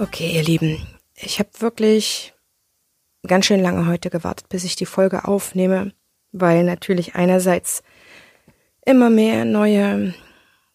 Okay, 0.00 0.32
ihr 0.34 0.42
Lieben, 0.42 0.78
ich 1.14 1.40
habe 1.40 1.50
wirklich 1.58 2.32
ganz 3.26 3.44
schön 3.44 3.60
lange 3.60 3.86
heute 3.86 4.08
gewartet, 4.08 4.48
bis 4.48 4.64
ich 4.64 4.74
die 4.74 4.86
Folge 4.86 5.26
aufnehme, 5.26 5.92
weil 6.32 6.64
natürlich 6.64 7.16
einerseits 7.16 7.82
immer 8.86 9.10
mehr 9.10 9.44
neue 9.44 10.14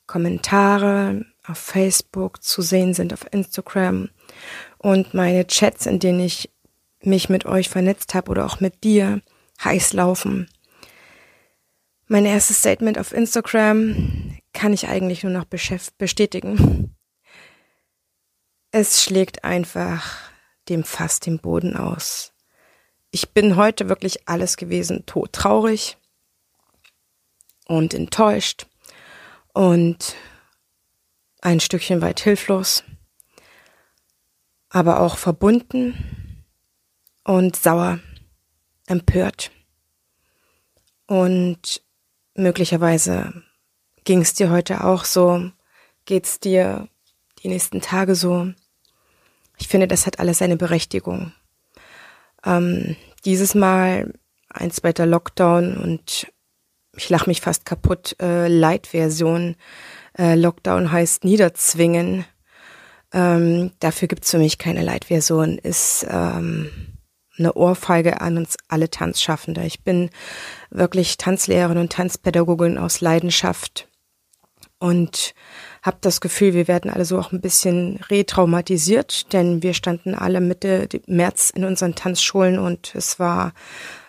Kommentare 0.05 1.25
auf 1.43 1.57
Facebook 1.57 2.43
zu 2.43 2.61
sehen 2.61 2.93
sind, 2.93 3.13
auf 3.13 3.25
Instagram 3.33 4.09
und 4.77 5.15
meine 5.15 5.47
Chats, 5.47 5.87
in 5.87 5.97
denen 5.97 6.19
ich 6.19 6.51
mich 7.01 7.27
mit 7.27 7.47
euch 7.47 7.67
vernetzt 7.67 8.13
habe 8.13 8.29
oder 8.29 8.45
auch 8.45 8.59
mit 8.59 8.83
dir, 8.83 9.23
heiß 9.63 9.93
laufen. 9.93 10.51
Mein 12.05 12.27
erstes 12.27 12.59
Statement 12.59 12.99
auf 12.99 13.11
Instagram 13.11 14.37
kann 14.53 14.71
ich 14.71 14.87
eigentlich 14.87 15.23
nur 15.23 15.33
noch 15.33 15.45
bestätigen. 15.45 16.94
Es 18.77 19.01
schlägt 19.01 19.45
einfach 19.45 20.19
dem 20.67 20.83
Fass 20.83 21.21
den 21.21 21.39
Boden 21.39 21.77
aus. 21.77 22.33
Ich 23.09 23.29
bin 23.29 23.55
heute 23.55 23.87
wirklich 23.87 24.27
alles 24.27 24.57
gewesen, 24.57 25.05
todtraurig 25.05 25.95
und 27.67 27.93
enttäuscht 27.93 28.67
und 29.53 30.17
ein 31.39 31.61
Stückchen 31.61 32.01
weit 32.01 32.19
hilflos, 32.19 32.83
aber 34.67 34.99
auch 34.99 35.15
verbunden 35.15 36.43
und 37.23 37.55
sauer, 37.55 38.01
empört. 38.87 39.51
Und 41.07 41.81
möglicherweise 42.33 43.41
ging 44.03 44.19
es 44.19 44.33
dir 44.33 44.49
heute 44.49 44.83
auch 44.83 45.05
so, 45.05 45.49
geht's 46.03 46.41
dir 46.41 46.89
die 47.41 47.47
nächsten 47.47 47.79
Tage 47.79 48.15
so. 48.15 48.51
Ich 49.57 49.67
finde, 49.67 49.87
das 49.87 50.05
hat 50.05 50.19
alles 50.19 50.39
seine 50.39 50.57
Berechtigung. 50.57 51.31
Ähm, 52.45 52.95
dieses 53.25 53.55
Mal 53.55 54.13
ein 54.49 54.71
zweiter 54.71 55.05
Lockdown 55.05 55.77
und 55.77 56.27
ich 56.95 57.09
lache 57.09 57.29
mich 57.29 57.41
fast 57.41 57.65
kaputt. 57.65 58.15
Äh, 58.21 58.47
Light-Version. 58.47 59.55
Äh, 60.17 60.35
Lockdown 60.35 60.91
heißt 60.91 61.23
niederzwingen. 61.23 62.25
Ähm, 63.13 63.71
dafür 63.79 64.07
gibt's 64.07 64.31
für 64.31 64.37
mich 64.37 64.57
keine 64.57 64.83
Light-Version. 64.83 65.57
Ist 65.57 66.05
ähm, 66.09 66.69
eine 67.37 67.53
Ohrfeige 67.53 68.21
an 68.21 68.37
uns 68.37 68.55
alle 68.67 68.89
Tanzschaffende. 68.89 69.63
Ich 69.65 69.83
bin 69.83 70.09
wirklich 70.69 71.17
Tanzlehrerin 71.17 71.77
und 71.77 71.91
Tanzpädagogin 71.91 72.77
aus 72.77 73.01
Leidenschaft 73.01 73.89
und 74.79 75.33
habe 75.85 75.97
das 76.01 76.19
Gefühl, 76.19 76.55
wir 76.55 76.67
werden 76.67 76.89
alle 76.89 77.05
so 77.05 77.19
auch 77.19 77.31
ein 77.31 77.41
bisschen 77.41 77.99
retraumatisiert, 78.09 79.31
denn 79.33 79.61
wir 79.61 79.75
standen 79.75 80.15
alle 80.15 80.41
Mitte 80.41 80.89
März 81.05 81.51
in 81.51 81.63
unseren 81.63 81.93
Tanzschulen 81.93 82.57
und 82.57 82.95
es 82.95 83.19
war 83.19 83.53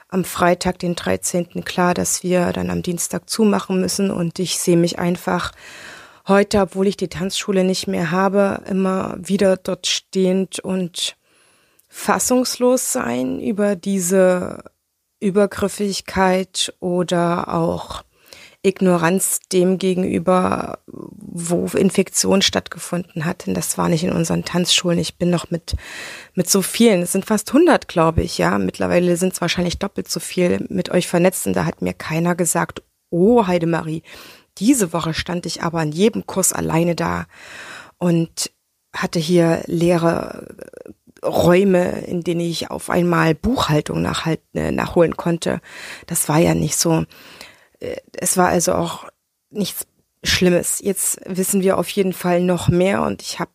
am 0.09 0.25
Freitag, 0.25 0.79
den 0.79 0.95
13. 0.95 1.65
klar, 1.65 1.93
dass 1.93 2.23
wir 2.23 2.53
dann 2.53 2.71
am 2.71 2.81
Dienstag 2.81 3.29
zumachen 3.29 3.79
müssen 3.81 4.11
und 4.11 4.39
ich 4.39 4.59
sehe 4.59 4.79
mich 4.79 4.99
einfach 4.99 5.53
heute, 6.27 6.61
obwohl 6.61 6.87
ich 6.87 6.97
die 6.97 7.09
Tanzschule 7.09 7.63
nicht 7.63 7.89
mehr 7.89 8.11
habe, 8.11 8.63
immer 8.69 9.17
wieder 9.19 9.59
dort 9.59 9.87
stehend 9.87 10.61
und 10.61 11.17
fassungslos 11.89 12.93
sein 12.93 13.39
über 13.41 13.77
diese 13.77 14.65
Übergriffigkeit 15.21 16.75
oder 16.81 17.53
auch 17.53 18.03
Ignoranz 18.67 19.41
dem 19.53 19.79
gegenüber, 19.79 20.81
wo 21.39 21.67
Infektion 21.77 22.42
stattgefunden 22.42 23.25
hat. 23.25 23.47
Denn 23.47 23.55
das 23.55 23.77
war 23.79 23.89
nicht 23.89 24.05
in 24.05 24.12
unseren 24.12 24.45
Tanzschulen. 24.45 24.98
Ich 24.98 25.17
bin 25.17 25.31
noch 25.31 25.51
mit, 25.51 25.77
mit 26.34 26.48
so 26.48 26.62
vielen, 26.62 27.03
es 27.03 27.12
sind 27.12 27.27
fast 27.27 27.48
100, 27.48 27.89
glaube 27.89 28.23
ich, 28.23 28.39
ja. 28.39 28.58
Mittlerweile 28.58 29.17
sind 29.17 29.35
es 29.35 29.41
wahrscheinlich 29.41 29.79
doppelt 29.79 30.08
so 30.08 30.20
viel 30.20 30.64
mit 30.69 30.91
euch 30.91 31.07
vernetzt. 31.07 31.47
Und 31.47 31.55
da 31.55 31.64
hat 31.64 31.83
mir 31.83 31.92
keiner 31.92 32.35
gesagt, 32.35 32.83
oh 33.11 33.47
Heidemarie, 33.47 34.02
diese 34.58 34.92
Woche 34.92 35.14
stand 35.14 35.47
ich 35.47 35.63
aber 35.63 35.80
an 35.80 35.92
jedem 35.92 36.27
Kurs 36.27 36.52
alleine 36.52 36.95
da 36.95 37.27
und 37.98 38.51
hatte 38.95 39.18
hier 39.18 39.63
leere 39.67 40.47
Räume, 41.23 42.01
in 42.07 42.23
denen 42.23 42.41
ich 42.41 42.70
auf 42.70 42.89
einmal 42.91 43.35
Buchhaltung 43.35 44.03
nachhalten, 44.03 44.74
nachholen 44.74 45.17
konnte. 45.17 45.61
Das 46.07 46.29
war 46.29 46.39
ja 46.39 46.55
nicht 46.55 46.77
so. 46.77 47.05
Äh, 47.80 47.97
es 48.13 48.36
war 48.36 48.48
also 48.48 48.74
auch 48.74 49.05
nichts 49.51 49.86
Schlimmes. 50.23 50.81
Jetzt 50.83 51.21
wissen 51.27 51.63
wir 51.63 51.79
auf 51.79 51.89
jeden 51.91 52.13
Fall 52.13 52.41
noch 52.41 52.69
mehr 52.69 53.03
und 53.03 53.23
ich 53.23 53.39
habe 53.39 53.53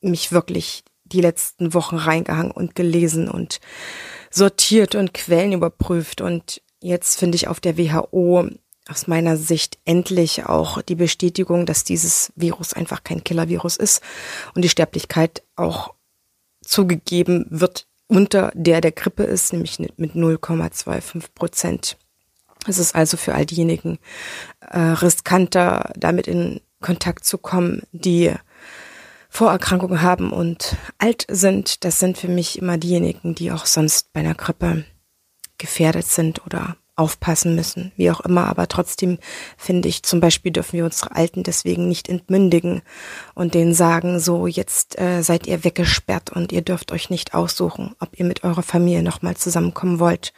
mich 0.00 0.32
wirklich 0.32 0.84
die 1.04 1.20
letzten 1.20 1.74
Wochen 1.74 1.96
reingehangen 1.96 2.52
und 2.52 2.74
gelesen 2.74 3.28
und 3.28 3.60
sortiert 4.30 4.94
und 4.94 5.14
Quellen 5.14 5.52
überprüft 5.52 6.20
und 6.20 6.60
jetzt 6.80 7.18
finde 7.18 7.36
ich 7.36 7.48
auf 7.48 7.60
der 7.60 7.78
WHO 7.78 8.48
aus 8.88 9.06
meiner 9.06 9.36
Sicht 9.36 9.78
endlich 9.84 10.46
auch 10.46 10.80
die 10.82 10.94
Bestätigung, 10.94 11.66
dass 11.66 11.84
dieses 11.84 12.32
Virus 12.36 12.72
einfach 12.72 13.04
kein 13.04 13.22
Killer-Virus 13.22 13.76
ist 13.76 14.02
und 14.54 14.62
die 14.62 14.68
Sterblichkeit 14.68 15.42
auch 15.56 15.94
zugegeben 16.62 17.46
wird 17.50 17.86
unter 18.06 18.50
der 18.54 18.80
der 18.80 18.92
Grippe 18.92 19.24
ist, 19.24 19.52
nämlich 19.52 19.78
mit 19.78 20.14
0,25 20.14 21.24
Prozent. 21.34 21.98
Es 22.66 22.78
ist 22.78 22.94
also 22.94 23.16
für 23.16 23.34
all 23.34 23.46
diejenigen 23.46 23.98
äh, 24.60 24.78
riskanter, 24.78 25.92
damit 25.96 26.26
in 26.26 26.60
Kontakt 26.80 27.24
zu 27.24 27.38
kommen, 27.38 27.82
die 27.92 28.32
Vorerkrankungen 29.30 30.02
haben 30.02 30.32
und 30.32 30.76
alt 30.98 31.26
sind. 31.28 31.84
Das 31.84 31.98
sind 31.98 32.18
für 32.18 32.28
mich 32.28 32.58
immer 32.58 32.78
diejenigen, 32.78 33.34
die 33.34 33.52
auch 33.52 33.66
sonst 33.66 34.12
bei 34.12 34.20
einer 34.20 34.34
Grippe 34.34 34.84
gefährdet 35.58 36.06
sind 36.06 36.44
oder 36.46 36.76
aufpassen 36.98 37.54
müssen, 37.54 37.92
wie 37.96 38.10
auch 38.10 38.20
immer. 38.20 38.46
Aber 38.48 38.66
trotzdem 38.66 39.18
finde 39.56 39.88
ich, 39.88 40.02
zum 40.02 40.20
Beispiel 40.20 40.50
dürfen 40.50 40.72
wir 40.72 40.84
unsere 40.84 41.14
Alten 41.14 41.44
deswegen 41.44 41.88
nicht 41.88 42.08
entmündigen 42.08 42.82
und 43.34 43.54
denen 43.54 43.72
sagen, 43.72 44.18
so 44.18 44.46
jetzt 44.46 44.98
äh, 44.98 45.22
seid 45.22 45.46
ihr 45.46 45.62
weggesperrt 45.62 46.30
und 46.30 46.50
ihr 46.50 46.62
dürft 46.62 46.90
euch 46.90 47.08
nicht 47.08 47.34
aussuchen, 47.34 47.94
ob 48.00 48.18
ihr 48.18 48.24
mit 48.24 48.42
eurer 48.42 48.64
Familie 48.64 49.02
nochmal 49.02 49.36
zusammenkommen 49.36 50.00
wollt. 50.00 50.32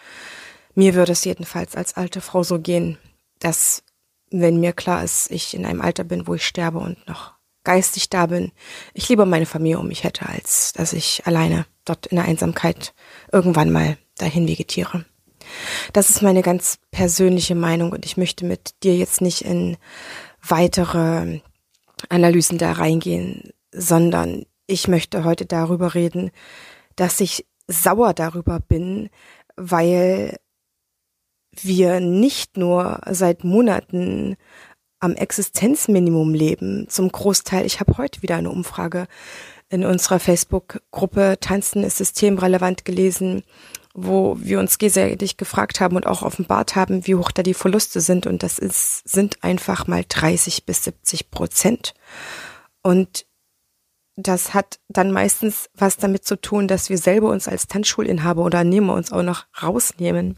Mir 0.80 0.94
würde 0.94 1.12
es 1.12 1.26
jedenfalls 1.26 1.76
als 1.76 1.98
alte 1.98 2.22
Frau 2.22 2.42
so 2.42 2.58
gehen, 2.58 2.96
dass, 3.38 3.82
wenn 4.30 4.60
mir 4.60 4.72
klar 4.72 5.04
ist, 5.04 5.30
ich 5.30 5.52
in 5.52 5.66
einem 5.66 5.82
Alter 5.82 6.04
bin, 6.04 6.26
wo 6.26 6.32
ich 6.32 6.46
sterbe 6.46 6.78
und 6.78 7.06
noch 7.06 7.34
geistig 7.64 8.08
da 8.08 8.24
bin, 8.24 8.50
ich 8.94 9.06
lieber 9.10 9.26
meine 9.26 9.44
Familie 9.44 9.78
um 9.78 9.88
mich 9.88 10.04
hätte, 10.04 10.26
als 10.26 10.72
dass 10.72 10.94
ich 10.94 11.26
alleine 11.26 11.66
dort 11.84 12.06
in 12.06 12.16
der 12.16 12.24
Einsamkeit 12.24 12.94
irgendwann 13.30 13.70
mal 13.70 13.98
dahin 14.16 14.48
vegetiere. 14.48 15.04
Das 15.92 16.08
ist 16.08 16.22
meine 16.22 16.40
ganz 16.40 16.78
persönliche 16.90 17.54
Meinung 17.54 17.92
und 17.92 18.06
ich 18.06 18.16
möchte 18.16 18.46
mit 18.46 18.82
dir 18.82 18.96
jetzt 18.96 19.20
nicht 19.20 19.42
in 19.42 19.76
weitere 20.40 21.40
Analysen 22.08 22.56
da 22.56 22.72
reingehen, 22.72 23.52
sondern 23.70 24.46
ich 24.66 24.88
möchte 24.88 25.24
heute 25.24 25.44
darüber 25.44 25.94
reden, 25.94 26.30
dass 26.96 27.20
ich 27.20 27.44
sauer 27.66 28.14
darüber 28.14 28.60
bin, 28.60 29.10
weil 29.56 30.38
wir 31.56 32.00
nicht 32.00 32.56
nur 32.56 33.00
seit 33.10 33.44
Monaten 33.44 34.36
am 35.00 35.14
Existenzminimum 35.14 36.34
leben, 36.34 36.88
zum 36.88 37.10
Großteil. 37.10 37.64
Ich 37.64 37.80
habe 37.80 37.96
heute 37.96 38.22
wieder 38.22 38.36
eine 38.36 38.50
Umfrage 38.50 39.06
in 39.70 39.84
unserer 39.84 40.18
Facebook-Gruppe 40.18 41.38
Tanzen 41.40 41.84
ist 41.84 41.96
systemrelevant 41.96 42.84
gelesen, 42.84 43.44
wo 43.94 44.36
wir 44.40 44.58
uns 44.58 44.78
gegenseitig 44.78 45.36
gefragt 45.36 45.80
haben 45.80 45.96
und 45.96 46.06
auch 46.06 46.22
offenbart 46.22 46.74
haben, 46.74 47.06
wie 47.06 47.14
hoch 47.14 47.30
da 47.30 47.42
die 47.42 47.54
Verluste 47.54 48.00
sind. 48.00 48.26
Und 48.26 48.42
das 48.42 48.58
ist, 48.58 49.08
sind 49.08 49.42
einfach 49.42 49.86
mal 49.86 50.04
30 50.06 50.66
bis 50.66 50.84
70 50.84 51.30
Prozent. 51.30 51.94
Und 52.82 53.26
das 54.16 54.54
hat 54.54 54.80
dann 54.88 55.12
meistens 55.12 55.70
was 55.74 55.96
damit 55.96 56.24
zu 56.24 56.40
tun, 56.40 56.66
dass 56.66 56.90
wir 56.90 56.98
selber 56.98 57.30
uns 57.30 57.46
als 57.48 57.68
Tanzschulinhaber 57.68 58.44
oder 58.44 58.64
Nehmer 58.64 58.94
uns 58.94 59.12
auch 59.12 59.22
noch 59.22 59.46
rausnehmen 59.62 60.36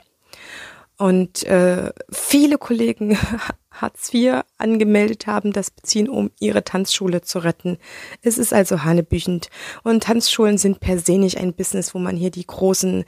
und 1.02 1.42
äh, 1.42 1.90
viele 2.12 2.58
Kollegen 2.58 3.18
Hartz 3.72 4.14
IV 4.14 4.42
angemeldet 4.56 5.26
haben, 5.26 5.52
das 5.52 5.72
beziehen, 5.72 6.08
um 6.08 6.30
ihre 6.38 6.62
Tanzschule 6.62 7.22
zu 7.22 7.40
retten. 7.40 7.78
Es 8.22 8.38
ist 8.38 8.54
also 8.54 8.84
hanebüchend. 8.84 9.48
Und 9.82 10.04
Tanzschulen 10.04 10.58
sind 10.58 10.78
per 10.78 11.00
se 11.00 11.18
nicht 11.18 11.38
ein 11.38 11.54
Business, 11.54 11.92
wo 11.92 11.98
man 11.98 12.16
hier 12.16 12.30
die 12.30 12.46
großen 12.46 13.04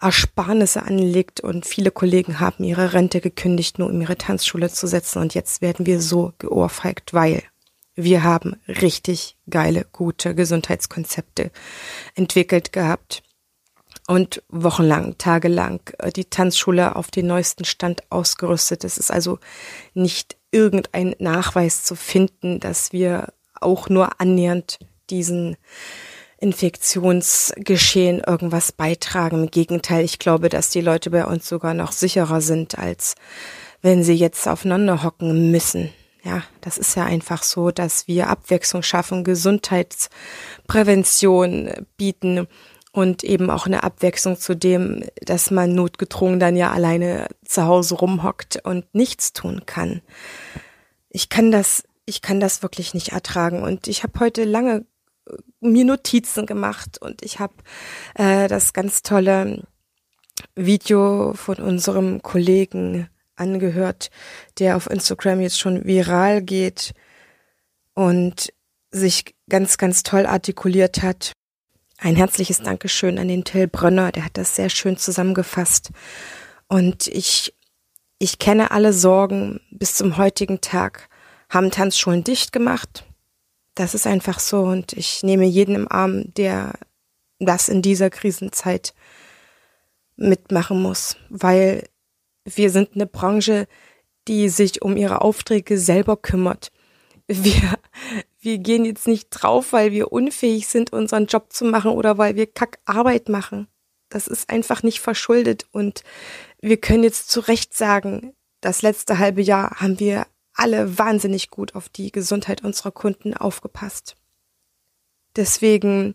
Ersparnisse 0.00 0.84
anlegt. 0.84 1.40
Und 1.40 1.66
viele 1.66 1.90
Kollegen 1.90 2.38
haben 2.38 2.62
ihre 2.62 2.92
Rente 2.92 3.20
gekündigt, 3.20 3.80
nur 3.80 3.88
um 3.88 4.00
ihre 4.00 4.16
Tanzschule 4.16 4.70
zu 4.70 4.86
setzen. 4.86 5.18
Und 5.18 5.34
jetzt 5.34 5.62
werden 5.62 5.84
wir 5.84 6.00
so 6.00 6.34
geohrfeigt, 6.38 7.12
weil 7.12 7.42
wir 7.96 8.22
haben 8.22 8.54
richtig 8.68 9.36
geile, 9.50 9.84
gute 9.90 10.36
Gesundheitskonzepte 10.36 11.50
entwickelt 12.14 12.72
gehabt 12.72 13.24
und 14.12 14.42
wochenlang, 14.50 15.16
tagelang 15.16 15.80
äh, 15.98 16.12
die 16.12 16.26
Tanzschule 16.26 16.96
auf 16.96 17.10
den 17.10 17.26
neuesten 17.26 17.64
Stand 17.64 18.02
ausgerüstet. 18.10 18.84
Es 18.84 18.98
ist 18.98 19.10
also 19.10 19.38
nicht 19.94 20.36
irgendein 20.50 21.16
Nachweis 21.18 21.84
zu 21.84 21.96
finden, 21.96 22.60
dass 22.60 22.92
wir 22.92 23.32
auch 23.58 23.88
nur 23.88 24.20
annähernd 24.20 24.80
diesen 25.08 25.56
Infektionsgeschehen 26.36 28.20
irgendwas 28.20 28.72
beitragen. 28.72 29.44
Im 29.44 29.50
Gegenteil, 29.50 30.04
ich 30.04 30.18
glaube, 30.18 30.50
dass 30.50 30.68
die 30.68 30.82
Leute 30.82 31.08
bei 31.08 31.24
uns 31.24 31.48
sogar 31.48 31.72
noch 31.72 31.92
sicherer 31.92 32.42
sind, 32.42 32.78
als 32.78 33.14
wenn 33.80 34.04
sie 34.04 34.12
jetzt 34.12 34.46
aufeinander 34.46 35.02
hocken 35.02 35.50
müssen. 35.50 35.88
Ja, 36.22 36.42
das 36.60 36.76
ist 36.76 36.96
ja 36.96 37.06
einfach 37.06 37.42
so, 37.42 37.70
dass 37.70 38.08
wir 38.08 38.28
Abwechslung 38.28 38.82
schaffen, 38.82 39.24
Gesundheitsprävention 39.24 41.86
bieten 41.96 42.46
und 42.92 43.24
eben 43.24 43.50
auch 43.50 43.66
eine 43.66 43.82
Abwechslung 43.82 44.36
zu 44.38 44.54
dem, 44.54 45.04
dass 45.22 45.50
man 45.50 45.74
notgedrungen 45.74 46.38
dann 46.38 46.56
ja 46.56 46.70
alleine 46.70 47.28
zu 47.44 47.64
Hause 47.64 47.94
rumhockt 47.96 48.60
und 48.64 48.94
nichts 48.94 49.32
tun 49.32 49.62
kann. 49.66 50.02
Ich 51.08 51.28
kann 51.28 51.50
das, 51.50 51.84
ich 52.04 52.20
kann 52.22 52.38
das 52.38 52.62
wirklich 52.62 52.94
nicht 52.94 53.08
ertragen 53.08 53.62
und 53.62 53.88
ich 53.88 54.02
habe 54.02 54.20
heute 54.20 54.44
lange 54.44 54.84
mir 55.60 55.84
Notizen 55.84 56.46
gemacht 56.46 56.98
und 57.00 57.22
ich 57.22 57.38
habe 57.38 57.54
äh, 58.14 58.48
das 58.48 58.72
ganz 58.72 59.02
tolle 59.02 59.62
Video 60.54 61.32
von 61.34 61.56
unserem 61.56 62.22
Kollegen 62.22 63.08
angehört, 63.36 64.10
der 64.58 64.76
auf 64.76 64.90
Instagram 64.90 65.40
jetzt 65.40 65.58
schon 65.58 65.84
viral 65.84 66.42
geht 66.42 66.92
und 67.94 68.52
sich 68.90 69.34
ganz, 69.48 69.78
ganz 69.78 70.02
toll 70.02 70.26
artikuliert 70.26 71.02
hat. 71.02 71.32
Ein 72.04 72.16
herzliches 72.16 72.58
Dankeschön 72.58 73.16
an 73.16 73.28
den 73.28 73.44
Till 73.44 73.68
Brönner, 73.68 74.10
der 74.10 74.24
hat 74.24 74.36
das 74.36 74.56
sehr 74.56 74.70
schön 74.70 74.96
zusammengefasst. 74.96 75.92
Und 76.66 77.06
ich, 77.06 77.54
ich 78.18 78.40
kenne 78.40 78.72
alle 78.72 78.92
Sorgen 78.92 79.60
bis 79.70 79.94
zum 79.94 80.16
heutigen 80.16 80.60
Tag, 80.60 81.08
haben 81.48 81.70
Tanzschulen 81.70 82.24
dicht 82.24 82.52
gemacht, 82.52 83.04
das 83.76 83.94
ist 83.94 84.08
einfach 84.08 84.40
so 84.40 84.62
und 84.62 84.94
ich 84.94 85.22
nehme 85.22 85.44
jeden 85.44 85.76
im 85.76 85.86
Arm, 85.88 86.34
der 86.34 86.72
das 87.38 87.68
in 87.68 87.82
dieser 87.82 88.10
Krisenzeit 88.10 88.94
mitmachen 90.16 90.82
muss, 90.82 91.16
weil 91.28 91.88
wir 92.44 92.70
sind 92.70 92.96
eine 92.96 93.06
Branche, 93.06 93.68
die 94.26 94.48
sich 94.48 94.82
um 94.82 94.96
ihre 94.96 95.20
Aufträge 95.20 95.78
selber 95.78 96.16
kümmert. 96.16 96.72
Wir, 97.28 97.78
wir 98.42 98.58
gehen 98.58 98.84
jetzt 98.84 99.06
nicht 99.06 99.30
drauf, 99.30 99.72
weil 99.72 99.92
wir 99.92 100.12
unfähig 100.12 100.66
sind, 100.66 100.92
unseren 100.92 101.26
Job 101.26 101.52
zu 101.52 101.64
machen 101.64 101.92
oder 101.92 102.18
weil 102.18 102.34
wir 102.34 102.46
Kackarbeit 102.46 103.28
machen. 103.28 103.68
Das 104.08 104.26
ist 104.26 104.50
einfach 104.50 104.82
nicht 104.82 105.00
verschuldet 105.00 105.66
und 105.70 106.02
wir 106.60 106.76
können 106.76 107.04
jetzt 107.04 107.30
zu 107.30 107.40
Recht 107.40 107.74
sagen, 107.74 108.34
das 108.60 108.82
letzte 108.82 109.18
halbe 109.18 109.42
Jahr 109.42 109.80
haben 109.80 109.98
wir 110.00 110.26
alle 110.54 110.98
wahnsinnig 110.98 111.50
gut 111.50 111.74
auf 111.74 111.88
die 111.88 112.12
Gesundheit 112.12 112.62
unserer 112.62 112.90
Kunden 112.90 113.34
aufgepasst. 113.34 114.16
Deswegen 115.36 116.14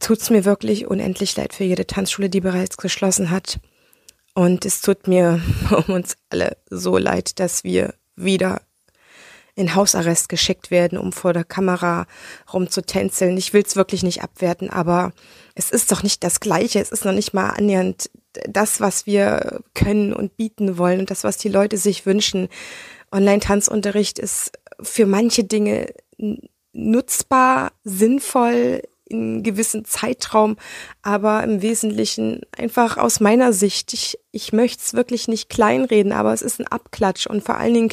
tut 0.00 0.20
es 0.20 0.30
mir 0.30 0.44
wirklich 0.44 0.86
unendlich 0.86 1.36
leid 1.36 1.54
für 1.54 1.64
jede 1.64 1.86
Tanzschule, 1.86 2.28
die 2.28 2.40
bereits 2.40 2.76
geschlossen 2.76 3.30
hat. 3.30 3.60
Und 4.34 4.64
es 4.64 4.80
tut 4.80 5.06
mir 5.06 5.40
um 5.70 5.94
uns 5.94 6.16
alle 6.30 6.56
so 6.68 6.98
leid, 6.98 7.38
dass 7.38 7.62
wir 7.62 7.94
wieder 8.16 8.62
in 9.56 9.74
Hausarrest 9.74 10.28
geschickt 10.28 10.70
werden, 10.70 10.98
um 10.98 11.12
vor 11.12 11.32
der 11.32 11.44
Kamera 11.44 12.06
rumzutänzeln. 12.52 13.36
Ich 13.36 13.52
will 13.52 13.62
es 13.64 13.76
wirklich 13.76 14.02
nicht 14.02 14.22
abwerten, 14.22 14.70
aber 14.70 15.12
es 15.54 15.70
ist 15.70 15.92
doch 15.92 16.02
nicht 16.02 16.24
das 16.24 16.40
Gleiche. 16.40 16.80
Es 16.80 16.90
ist 16.90 17.04
noch 17.04 17.12
nicht 17.12 17.34
mal 17.34 17.50
annähernd 17.50 18.10
das, 18.48 18.80
was 18.80 19.06
wir 19.06 19.60
können 19.74 20.12
und 20.12 20.36
bieten 20.36 20.76
wollen 20.76 21.00
und 21.00 21.10
das, 21.10 21.22
was 21.22 21.36
die 21.36 21.48
Leute 21.48 21.76
sich 21.76 22.04
wünschen. 22.04 22.48
Online-Tanzunterricht 23.12 24.18
ist 24.18 24.52
für 24.80 25.06
manche 25.06 25.44
Dinge 25.44 25.92
nutzbar, 26.72 27.72
sinnvoll, 27.84 28.82
in 29.06 29.42
gewissen 29.42 29.84
Zeitraum, 29.84 30.56
aber 31.02 31.44
im 31.44 31.62
Wesentlichen 31.62 32.40
einfach 32.56 32.96
aus 32.96 33.20
meiner 33.20 33.52
Sicht, 33.52 33.92
ich, 33.92 34.18
ich 34.32 34.52
möchte 34.52 34.82
es 34.84 34.94
wirklich 34.94 35.28
nicht 35.28 35.50
kleinreden, 35.50 36.10
aber 36.10 36.32
es 36.32 36.42
ist 36.42 36.58
ein 36.58 36.66
Abklatsch 36.66 37.26
und 37.26 37.44
vor 37.44 37.58
allen 37.58 37.74
Dingen 37.74 37.92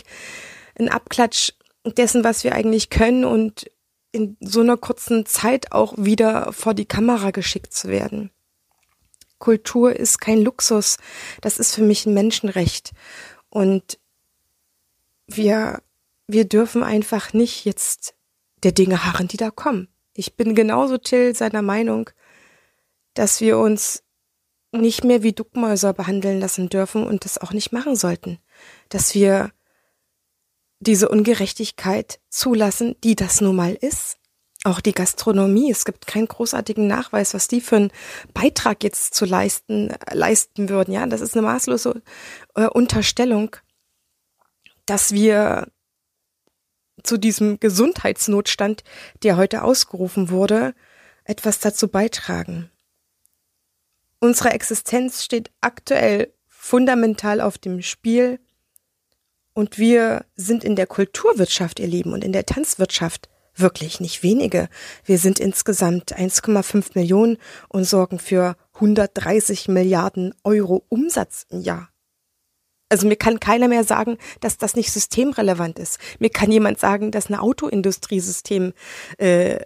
ein 0.80 0.90
Abklatsch 0.90 1.52
dessen, 1.86 2.24
was 2.24 2.44
wir 2.44 2.54
eigentlich 2.54 2.90
können 2.90 3.26
und 3.26 3.70
in 4.12 4.38
so 4.42 4.62
einer 4.62 4.78
kurzen 4.78 5.26
Zeit 5.26 5.72
auch 5.72 5.94
wieder 5.98 6.52
vor 6.54 6.74
die 6.74 6.86
Kamera 6.86 7.32
geschickt 7.32 7.74
zu 7.74 7.88
werden. 7.88 8.32
Kultur 9.40 9.96
ist 9.96 10.20
kein 10.20 10.42
Luxus, 10.42 10.98
das 11.42 11.58
ist 11.58 11.74
für 11.74 11.82
mich 11.82 12.06
ein 12.06 12.14
Menschenrecht. 12.14 12.92
Und 13.50 14.00
wir, 15.28 15.82
wir 16.28 16.46
dürfen 16.46 16.84
einfach 16.84 17.34
nicht 17.34 17.66
jetzt 17.66 18.14
der 18.64 18.72
Dinge 18.72 19.04
harren, 19.06 19.28
die 19.28 19.38
da 19.38 19.50
kommen. 19.50 19.88
Ich 20.14 20.36
bin 20.36 20.56
genauso 20.56 20.98
Till 20.98 21.36
seiner 21.36 21.62
Meinung, 21.62 22.10
dass 23.14 23.42
wir 23.42 23.58
uns 23.58 24.04
nicht 24.72 25.04
mehr 25.04 25.24
wie 25.24 25.34
Duckmäuser 25.34 25.94
behandeln 25.94 26.40
lassen 26.40 26.70
dürfen 26.70 27.06
und 27.06 27.26
das 27.26 27.38
auch 27.38 27.52
nicht 27.52 27.72
machen 27.72 27.96
sollten. 27.96 28.40
Dass 28.90 29.16
wir 29.16 29.52
diese 30.82 31.10
Ungerechtigkeit 31.10 32.20
zulassen, 32.30 32.96
die 33.04 33.16
das 33.16 33.40
nun 33.40 33.56
mal 33.56 33.74
ist. 33.74 34.18
Auch 34.64 34.82
die 34.82 34.94
Gastronomie, 34.94 35.72
es 35.72 35.86
gibt 35.86 36.06
keinen 36.06 36.28
großartigen 36.28 36.86
Nachweis, 36.86 37.34
was 37.34 37.48
die 37.48 37.62
für 37.62 37.78
einen 37.78 37.92
Beitrag 38.34 38.84
jetzt 38.84 39.16
zu 39.16 39.26
leisten, 39.26 39.94
leisten 40.12 40.70
würden. 40.70 40.94
Ja, 40.94 41.06
das 41.08 41.22
ist 41.22 41.36
eine 41.36 41.48
maßlose 41.48 42.02
äh, 42.56 42.68
Unterstellung, 42.68 43.56
dass 44.86 45.14
wir 45.14 45.68
zu 47.04 47.18
diesem 47.18 47.60
Gesundheitsnotstand, 47.60 48.84
der 49.24 49.38
heute 49.38 49.64
ausgerufen 49.64 50.30
wurde, 50.30 50.76
etwas 51.24 51.60
dazu 51.60 51.88
beitragen. 51.88 52.70
Unsere 54.20 54.52
Existenz 54.52 55.24
steht 55.24 55.52
aktuell 55.62 56.34
fundamental 56.48 57.42
auf 57.42 57.58
dem 57.58 57.82
Spiel 57.82 58.40
und 59.54 59.78
wir 59.78 60.26
sind 60.36 60.64
in 60.64 60.76
der 60.76 60.88
Kulturwirtschaft, 60.88 61.80
ihr 61.80 61.88
Lieben, 61.88 62.14
und 62.14 62.24
in 62.24 62.34
der 62.34 62.46
Tanzwirtschaft 62.46 63.30
wirklich 63.56 64.00
nicht 64.00 64.24
wenige. 64.24 64.70
Wir 65.04 65.18
sind 65.18 65.40
insgesamt 65.40 66.18
1,5 66.18 66.92
Millionen 66.96 67.38
und 67.70 67.84
sorgen 67.84 68.20
für 68.20 68.56
130 68.76 69.68
Milliarden 69.68 70.34
Euro 70.44 70.86
Umsatz 70.90 71.46
im 71.50 71.62
Jahr. 71.62 71.90
Also 72.90 73.08
mir 73.08 73.16
kann 73.16 73.40
keiner 73.40 73.70
mehr 73.70 73.86
sagen, 73.86 74.18
dass 74.42 74.58
das 74.58 74.76
nicht 74.76 74.92
systemrelevant 74.92 75.80
ist. 75.80 75.98
Mir 76.20 76.30
kann 76.30 76.52
jemand 76.52 76.80
sagen, 76.80 77.12
dass 77.12 77.28
eine 77.28 77.42
Autoindustrie 77.42 78.20
system 78.20 78.74
äh, 79.18 79.60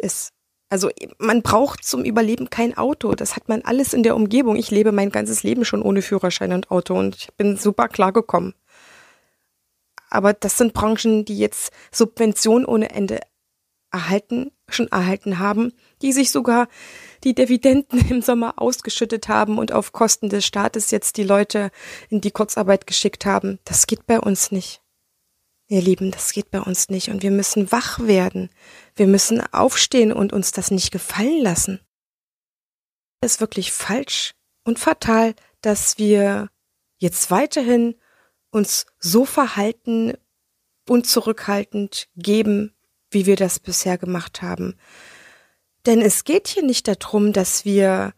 ist. 0.00 0.32
Also 0.68 0.88
man 1.18 1.42
braucht 1.42 1.84
zum 1.84 2.04
Überleben 2.04 2.48
kein 2.48 2.76
Auto. 2.78 3.14
Das 3.14 3.36
hat 3.36 3.48
man 3.48 3.62
alles 3.62 3.92
in 3.92 4.04
der 4.04 4.16
Umgebung. 4.16 4.56
Ich 4.56 4.70
lebe 4.70 4.92
mein 4.92 5.10
ganzes 5.10 5.42
Leben 5.42 5.64
schon 5.64 5.82
ohne 5.82 6.00
Führerschein 6.00 6.52
und 6.52 6.70
Auto 6.70 6.98
und 6.98 7.16
ich 7.16 7.28
bin 7.36 7.56
super 7.56 7.88
klargekommen. 7.88 8.54
Aber 10.12 10.34
das 10.34 10.58
sind 10.58 10.74
Branchen, 10.74 11.24
die 11.24 11.38
jetzt 11.38 11.72
Subventionen 11.90 12.66
ohne 12.66 12.90
Ende 12.90 13.20
erhalten, 13.90 14.52
schon 14.68 14.88
erhalten 14.88 15.38
haben, 15.38 15.72
die 16.02 16.12
sich 16.12 16.30
sogar 16.30 16.68
die 17.24 17.34
Dividenden 17.34 18.06
im 18.10 18.20
Sommer 18.20 18.60
ausgeschüttet 18.60 19.28
haben 19.28 19.56
und 19.56 19.72
auf 19.72 19.92
Kosten 19.92 20.28
des 20.28 20.44
Staates 20.44 20.90
jetzt 20.90 21.16
die 21.16 21.24
Leute 21.24 21.70
in 22.10 22.20
die 22.20 22.30
Kurzarbeit 22.30 22.86
geschickt 22.86 23.24
haben. 23.24 23.58
Das 23.64 23.86
geht 23.86 24.06
bei 24.06 24.20
uns 24.20 24.52
nicht. 24.52 24.82
Ihr 25.68 25.80
Lieben, 25.80 26.10
das 26.10 26.32
geht 26.32 26.50
bei 26.50 26.60
uns 26.60 26.90
nicht. 26.90 27.08
Und 27.08 27.22
wir 27.22 27.30
müssen 27.30 27.72
wach 27.72 27.98
werden. 28.00 28.50
Wir 28.94 29.06
müssen 29.06 29.40
aufstehen 29.54 30.12
und 30.12 30.34
uns 30.34 30.52
das 30.52 30.70
nicht 30.70 30.90
gefallen 30.90 31.40
lassen. 31.40 31.80
Es 33.22 33.34
ist 33.34 33.40
wirklich 33.40 33.72
falsch 33.72 34.34
und 34.64 34.78
fatal, 34.78 35.34
dass 35.62 35.96
wir 35.96 36.50
jetzt 36.98 37.30
weiterhin 37.30 37.94
uns 38.52 38.86
so 39.00 39.24
verhalten 39.24 40.14
und 40.88 41.08
zurückhaltend 41.08 42.08
geben, 42.16 42.72
wie 43.10 43.26
wir 43.26 43.36
das 43.36 43.58
bisher 43.58 43.98
gemacht 43.98 44.42
haben. 44.42 44.78
Denn 45.86 46.00
es 46.00 46.24
geht 46.24 46.46
hier 46.46 46.62
nicht 46.62 46.86
darum, 46.86 47.32
dass 47.32 47.64
wir 47.64 48.14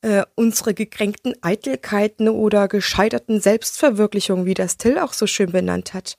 äh, 0.00 0.24
unsere 0.36 0.74
gekränkten 0.74 1.34
Eitelkeiten 1.42 2.28
oder 2.28 2.68
gescheiterten 2.68 3.40
Selbstverwirklichungen, 3.40 4.46
wie 4.46 4.54
das 4.54 4.76
Till 4.76 4.98
auch 4.98 5.12
so 5.12 5.26
schön 5.26 5.52
benannt 5.52 5.92
hat, 5.92 6.18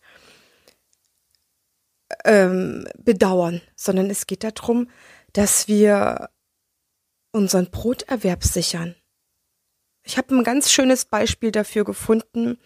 ähm, 2.26 2.88
bedauern, 2.98 3.62
sondern 3.76 4.10
es 4.10 4.28
geht 4.28 4.44
darum, 4.44 4.90
dass 5.34 5.68
wir 5.68 6.30
unseren 7.32 7.70
Broterwerb 7.70 8.44
sichern. 8.44 8.96
Ich 10.04 10.18
habe 10.18 10.36
ein 10.36 10.44
ganz 10.44 10.72
schönes 10.72 11.06
Beispiel 11.06 11.52
dafür 11.52 11.86
gefunden, 11.86 12.58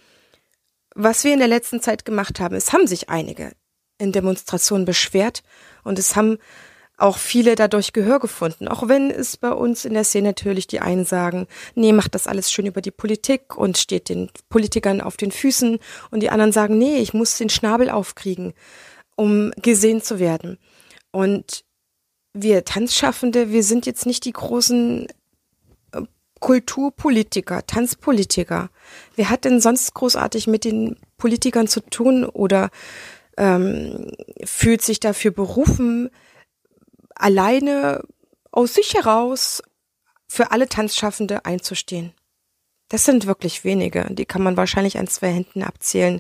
was 0.96 1.24
wir 1.24 1.34
in 1.34 1.40
der 1.40 1.48
letzten 1.48 1.82
Zeit 1.82 2.06
gemacht 2.06 2.40
haben, 2.40 2.56
es 2.56 2.74
haben 2.74 2.88
sich 2.88 3.10
einige 3.10 3.52
in 3.98 4.12
Demonstrationen 4.12 4.86
beschwert 4.86 5.44
und 5.84 6.00
es 6.00 6.16
haben 6.16 6.38
auch 6.98 7.18
viele 7.18 7.56
dadurch 7.56 7.92
Gehör 7.92 8.20
gefunden, 8.20 8.68
auch 8.68 8.88
wenn 8.88 9.10
es 9.10 9.38
bei 9.38 9.52
uns 9.52 9.84
in 9.84 9.94
der 9.94 10.04
Szene 10.04 10.30
natürlich 10.30 10.68
die 10.68 10.80
einen 10.80 11.06
sagen, 11.06 11.48
nee, 11.74 11.92
macht 11.92 12.14
das 12.14 12.28
alles 12.28 12.52
schön 12.52 12.68
über 12.68 12.82
die 12.82 12.92
Politik 12.92 13.58
und 13.58 13.78
steht 13.78 14.10
den 14.10 14.30
Politikern 14.50 15.02
auf 15.02 15.18
den 15.18 15.32
Füßen 15.32 15.80
und 16.12 16.20
die 16.20 16.30
anderen 16.30 16.52
sagen, 16.52 16.78
nee, 16.78 16.98
ich 16.98 17.14
muss 17.14 17.38
den 17.38 17.50
Schnabel 17.50 17.90
aufkriegen, 17.90 18.54
um 19.16 19.52
gesehen 19.58 20.02
zu 20.02 20.20
werden. 20.20 20.60
Und 21.12 21.66
wir 22.34 22.64
Tanzschaffende, 22.64 23.52
wir 23.52 23.64
sind 23.64 23.86
jetzt 23.86 24.06
nicht 24.06 24.26
die 24.26 24.34
großen 24.34 25.08
Kulturpolitiker, 26.44 27.66
Tanzpolitiker. 27.66 28.70
Wer 29.16 29.30
hat 29.30 29.46
denn 29.46 29.62
sonst 29.62 29.94
großartig 29.94 30.48
mit 30.48 30.66
den 30.66 30.98
Politikern 31.16 31.70
zu 31.70 31.80
tun 31.80 32.26
oder 32.26 32.70
ähm, 33.38 34.12
fühlt 34.44 34.82
sich 34.82 35.00
dafür 35.00 35.32
berufen, 35.32 36.10
alleine 37.16 38.04
aus 38.52 38.74
sich 38.74 38.94
heraus 38.94 39.64
für 40.28 40.52
alle 40.52 40.68
Tanzschaffende 40.68 41.46
einzustehen? 41.46 42.12
Das 42.90 43.06
sind 43.06 43.26
wirklich 43.26 43.64
wenige. 43.64 44.06
Die 44.10 44.26
kann 44.26 44.44
man 44.44 44.58
wahrscheinlich 44.58 44.98
an 44.98 45.08
zwei 45.08 45.32
Händen 45.32 45.64
abzählen, 45.64 46.20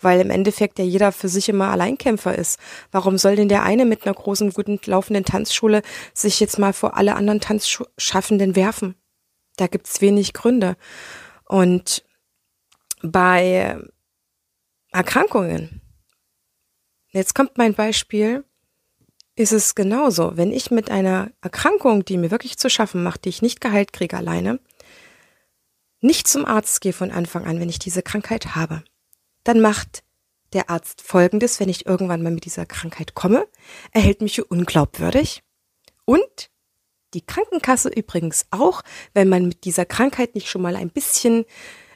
weil 0.00 0.20
im 0.20 0.30
Endeffekt 0.30 0.78
ja 0.78 0.84
jeder 0.84 1.10
für 1.10 1.28
sich 1.28 1.48
immer 1.48 1.72
Alleinkämpfer 1.72 2.38
ist. 2.38 2.60
Warum 2.92 3.18
soll 3.18 3.34
denn 3.34 3.48
der 3.48 3.64
eine 3.64 3.86
mit 3.86 4.06
einer 4.06 4.14
großen, 4.14 4.52
guten 4.52 4.78
laufenden 4.84 5.24
Tanzschule 5.24 5.82
sich 6.12 6.38
jetzt 6.38 6.60
mal 6.60 6.72
vor 6.72 6.96
alle 6.96 7.16
anderen 7.16 7.40
Tanzschaffenden 7.40 8.54
werfen? 8.54 8.94
Da 9.56 9.66
gibt's 9.66 10.00
wenig 10.00 10.32
Gründe. 10.32 10.76
Und 11.46 12.04
bei 13.02 13.78
Erkrankungen, 14.90 15.80
jetzt 17.10 17.34
kommt 17.34 17.58
mein 17.58 17.74
Beispiel, 17.74 18.44
ist 19.36 19.52
es 19.52 19.74
genauso. 19.74 20.36
Wenn 20.36 20.52
ich 20.52 20.70
mit 20.70 20.90
einer 20.90 21.30
Erkrankung, 21.40 22.04
die 22.04 22.18
mir 22.18 22.30
wirklich 22.30 22.56
zu 22.56 22.70
schaffen 22.70 23.02
macht, 23.02 23.24
die 23.24 23.30
ich 23.30 23.42
nicht 23.42 23.60
geheilt 23.60 23.92
kriege 23.92 24.16
alleine, 24.16 24.60
nicht 26.00 26.28
zum 26.28 26.44
Arzt 26.44 26.80
gehe 26.80 26.92
von 26.92 27.10
Anfang 27.10 27.44
an, 27.44 27.60
wenn 27.60 27.68
ich 27.68 27.78
diese 27.78 28.02
Krankheit 28.02 28.54
habe, 28.54 28.84
dann 29.42 29.60
macht 29.60 30.04
der 30.52 30.70
Arzt 30.70 31.02
Folgendes, 31.02 31.58
wenn 31.60 31.68
ich 31.68 31.86
irgendwann 31.86 32.22
mal 32.22 32.30
mit 32.30 32.44
dieser 32.44 32.66
Krankheit 32.66 33.14
komme, 33.14 33.46
er 33.92 34.02
hält 34.02 34.20
mich 34.20 34.36
für 34.36 34.44
unglaubwürdig 34.44 35.42
und 36.04 36.50
die 37.14 37.24
Krankenkasse 37.24 37.88
übrigens 37.88 38.46
auch, 38.50 38.82
wenn 39.14 39.28
man 39.28 39.46
mit 39.46 39.64
dieser 39.64 39.86
Krankheit 39.86 40.34
nicht 40.34 40.48
schon 40.48 40.62
mal 40.62 40.76
ein 40.76 40.90
bisschen 40.90 41.44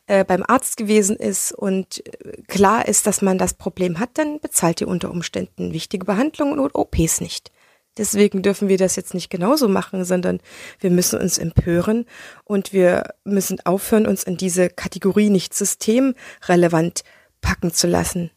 äh, 0.06 0.24
beim 0.24 0.42
Arzt 0.42 0.76
gewesen 0.76 1.16
ist 1.16 1.52
und 1.52 2.06
äh, 2.06 2.42
klar 2.48 2.88
ist, 2.88 3.06
dass 3.06 3.20
man 3.20 3.36
das 3.36 3.54
Problem 3.54 3.98
hat, 3.98 4.10
dann 4.14 4.40
bezahlt 4.40 4.80
die 4.80 4.86
unter 4.86 5.10
Umständen 5.10 5.72
wichtige 5.72 6.06
Behandlungen 6.06 6.58
und 6.58 6.74
OPs 6.74 7.20
nicht. 7.20 7.52
Deswegen 7.98 8.42
dürfen 8.42 8.68
wir 8.68 8.78
das 8.78 8.96
jetzt 8.96 9.12
nicht 9.12 9.28
genauso 9.28 9.68
machen, 9.68 10.04
sondern 10.04 10.40
wir 10.78 10.90
müssen 10.90 11.20
uns 11.20 11.36
empören 11.36 12.06
und 12.44 12.72
wir 12.72 13.14
müssen 13.24 13.60
aufhören, 13.66 14.06
uns 14.06 14.22
in 14.22 14.36
diese 14.36 14.70
Kategorie 14.70 15.30
nicht 15.30 15.52
systemrelevant 15.52 17.02
packen 17.40 17.72
zu 17.72 17.88
lassen. 17.88 18.30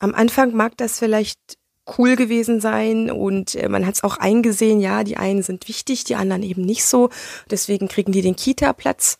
Am 0.00 0.14
Anfang 0.14 0.52
mag 0.52 0.76
das 0.78 0.98
vielleicht 0.98 1.59
cool 1.98 2.16
gewesen 2.16 2.60
sein 2.60 3.10
und 3.10 3.54
äh, 3.54 3.68
man 3.68 3.86
hat 3.86 3.94
es 3.94 4.04
auch 4.04 4.16
eingesehen, 4.16 4.80
ja, 4.80 5.04
die 5.04 5.16
einen 5.16 5.42
sind 5.42 5.68
wichtig, 5.68 6.04
die 6.04 6.16
anderen 6.16 6.42
eben 6.42 6.62
nicht 6.62 6.84
so. 6.84 7.10
Deswegen 7.50 7.88
kriegen 7.88 8.12
die 8.12 8.22
den 8.22 8.36
Kita-Platz. 8.36 9.18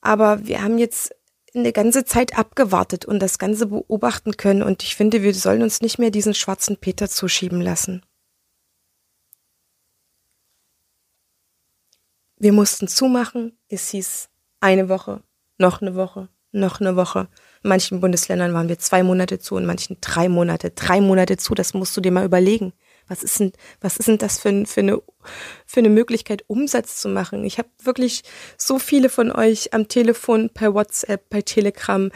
Aber 0.00 0.46
wir 0.46 0.62
haben 0.62 0.78
jetzt 0.78 1.14
eine 1.54 1.72
ganze 1.72 2.04
Zeit 2.04 2.36
abgewartet 2.36 3.04
und 3.04 3.20
das 3.20 3.38
Ganze 3.38 3.66
beobachten 3.66 4.36
können. 4.36 4.62
Und 4.62 4.82
ich 4.82 4.96
finde, 4.96 5.22
wir 5.22 5.34
sollen 5.34 5.62
uns 5.62 5.80
nicht 5.80 5.98
mehr 5.98 6.10
diesen 6.10 6.34
schwarzen 6.34 6.76
Peter 6.76 7.08
zuschieben 7.08 7.60
lassen. 7.60 8.02
Wir 12.36 12.52
mussten 12.52 12.88
zumachen. 12.88 13.56
Es 13.68 13.90
hieß 13.90 14.28
eine 14.60 14.88
Woche, 14.88 15.22
noch 15.58 15.80
eine 15.80 15.94
Woche, 15.94 16.28
noch 16.52 16.80
eine 16.80 16.96
Woche. 16.96 17.28
In 17.64 17.68
manchen 17.68 18.00
Bundesländern 18.00 18.52
waren 18.52 18.68
wir 18.68 18.78
zwei 18.78 19.02
Monate 19.02 19.38
zu, 19.38 19.56
in 19.56 19.64
manchen 19.64 19.96
drei 20.02 20.28
Monate. 20.28 20.70
Drei 20.70 21.00
Monate 21.00 21.38
zu, 21.38 21.54
das 21.54 21.72
musst 21.72 21.96
du 21.96 22.02
dir 22.02 22.12
mal 22.12 22.26
überlegen. 22.26 22.74
Was 23.08 23.22
ist 23.22 23.40
denn, 23.40 23.52
was 23.80 23.96
ist 23.96 24.06
denn 24.06 24.18
das 24.18 24.38
für, 24.38 24.66
für, 24.66 24.80
eine, 24.80 25.00
für 25.64 25.80
eine 25.80 25.88
Möglichkeit, 25.88 26.44
Umsatz 26.46 27.00
zu 27.00 27.08
machen? 27.08 27.42
Ich 27.44 27.56
habe 27.56 27.70
wirklich 27.82 28.22
so 28.58 28.78
viele 28.78 29.08
von 29.08 29.32
euch 29.32 29.72
am 29.72 29.88
Telefon, 29.88 30.50
per 30.50 30.74
WhatsApp, 30.74 31.30
per 31.30 31.42
Telegram, 31.42 32.10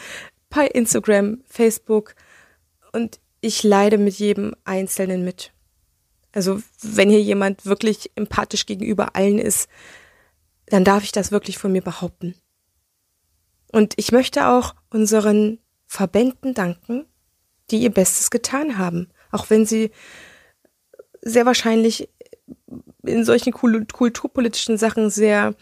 per 0.51 0.75
Instagram, 0.75 1.43
Facebook 1.47 2.15
und 2.93 3.19
ich 3.41 3.63
leide 3.63 3.97
mit 3.97 4.19
jedem 4.19 4.55
Einzelnen 4.65 5.25
mit. 5.25 5.53
Also 6.33 6.61
wenn 6.83 7.09
hier 7.09 7.23
jemand 7.23 7.65
wirklich 7.65 8.11
empathisch 8.17 8.67
gegenüber 8.67 9.17
allen 9.17 9.39
ist, 9.39 9.69
dann 10.67 10.85
darf 10.85 11.05
ich 11.05 11.13
das 11.13 11.33
wirklich 11.33 11.57
von 11.57 11.73
mir 11.73 11.83
behaupten. 11.83 12.35
Und 13.73 13.95
ich 13.97 14.13
möchte 14.13 14.49
auch 14.49 14.75
unseren 14.91 15.59
Verbänden 15.87 16.55
danken, 16.55 17.07
die 17.71 17.79
ihr 17.79 17.91
Bestes 17.91 18.31
getan 18.31 18.79
haben, 18.79 19.09
auch 19.31 19.51
wenn 19.51 19.67
sie 19.67 19.91
sehr 21.23 21.47
wahrscheinlich 21.47 22.09
in 23.05 23.25
solchen 23.25 23.53
kulturpolitischen 23.53 24.79
Sachen 24.79 25.11
sehr 25.11 25.55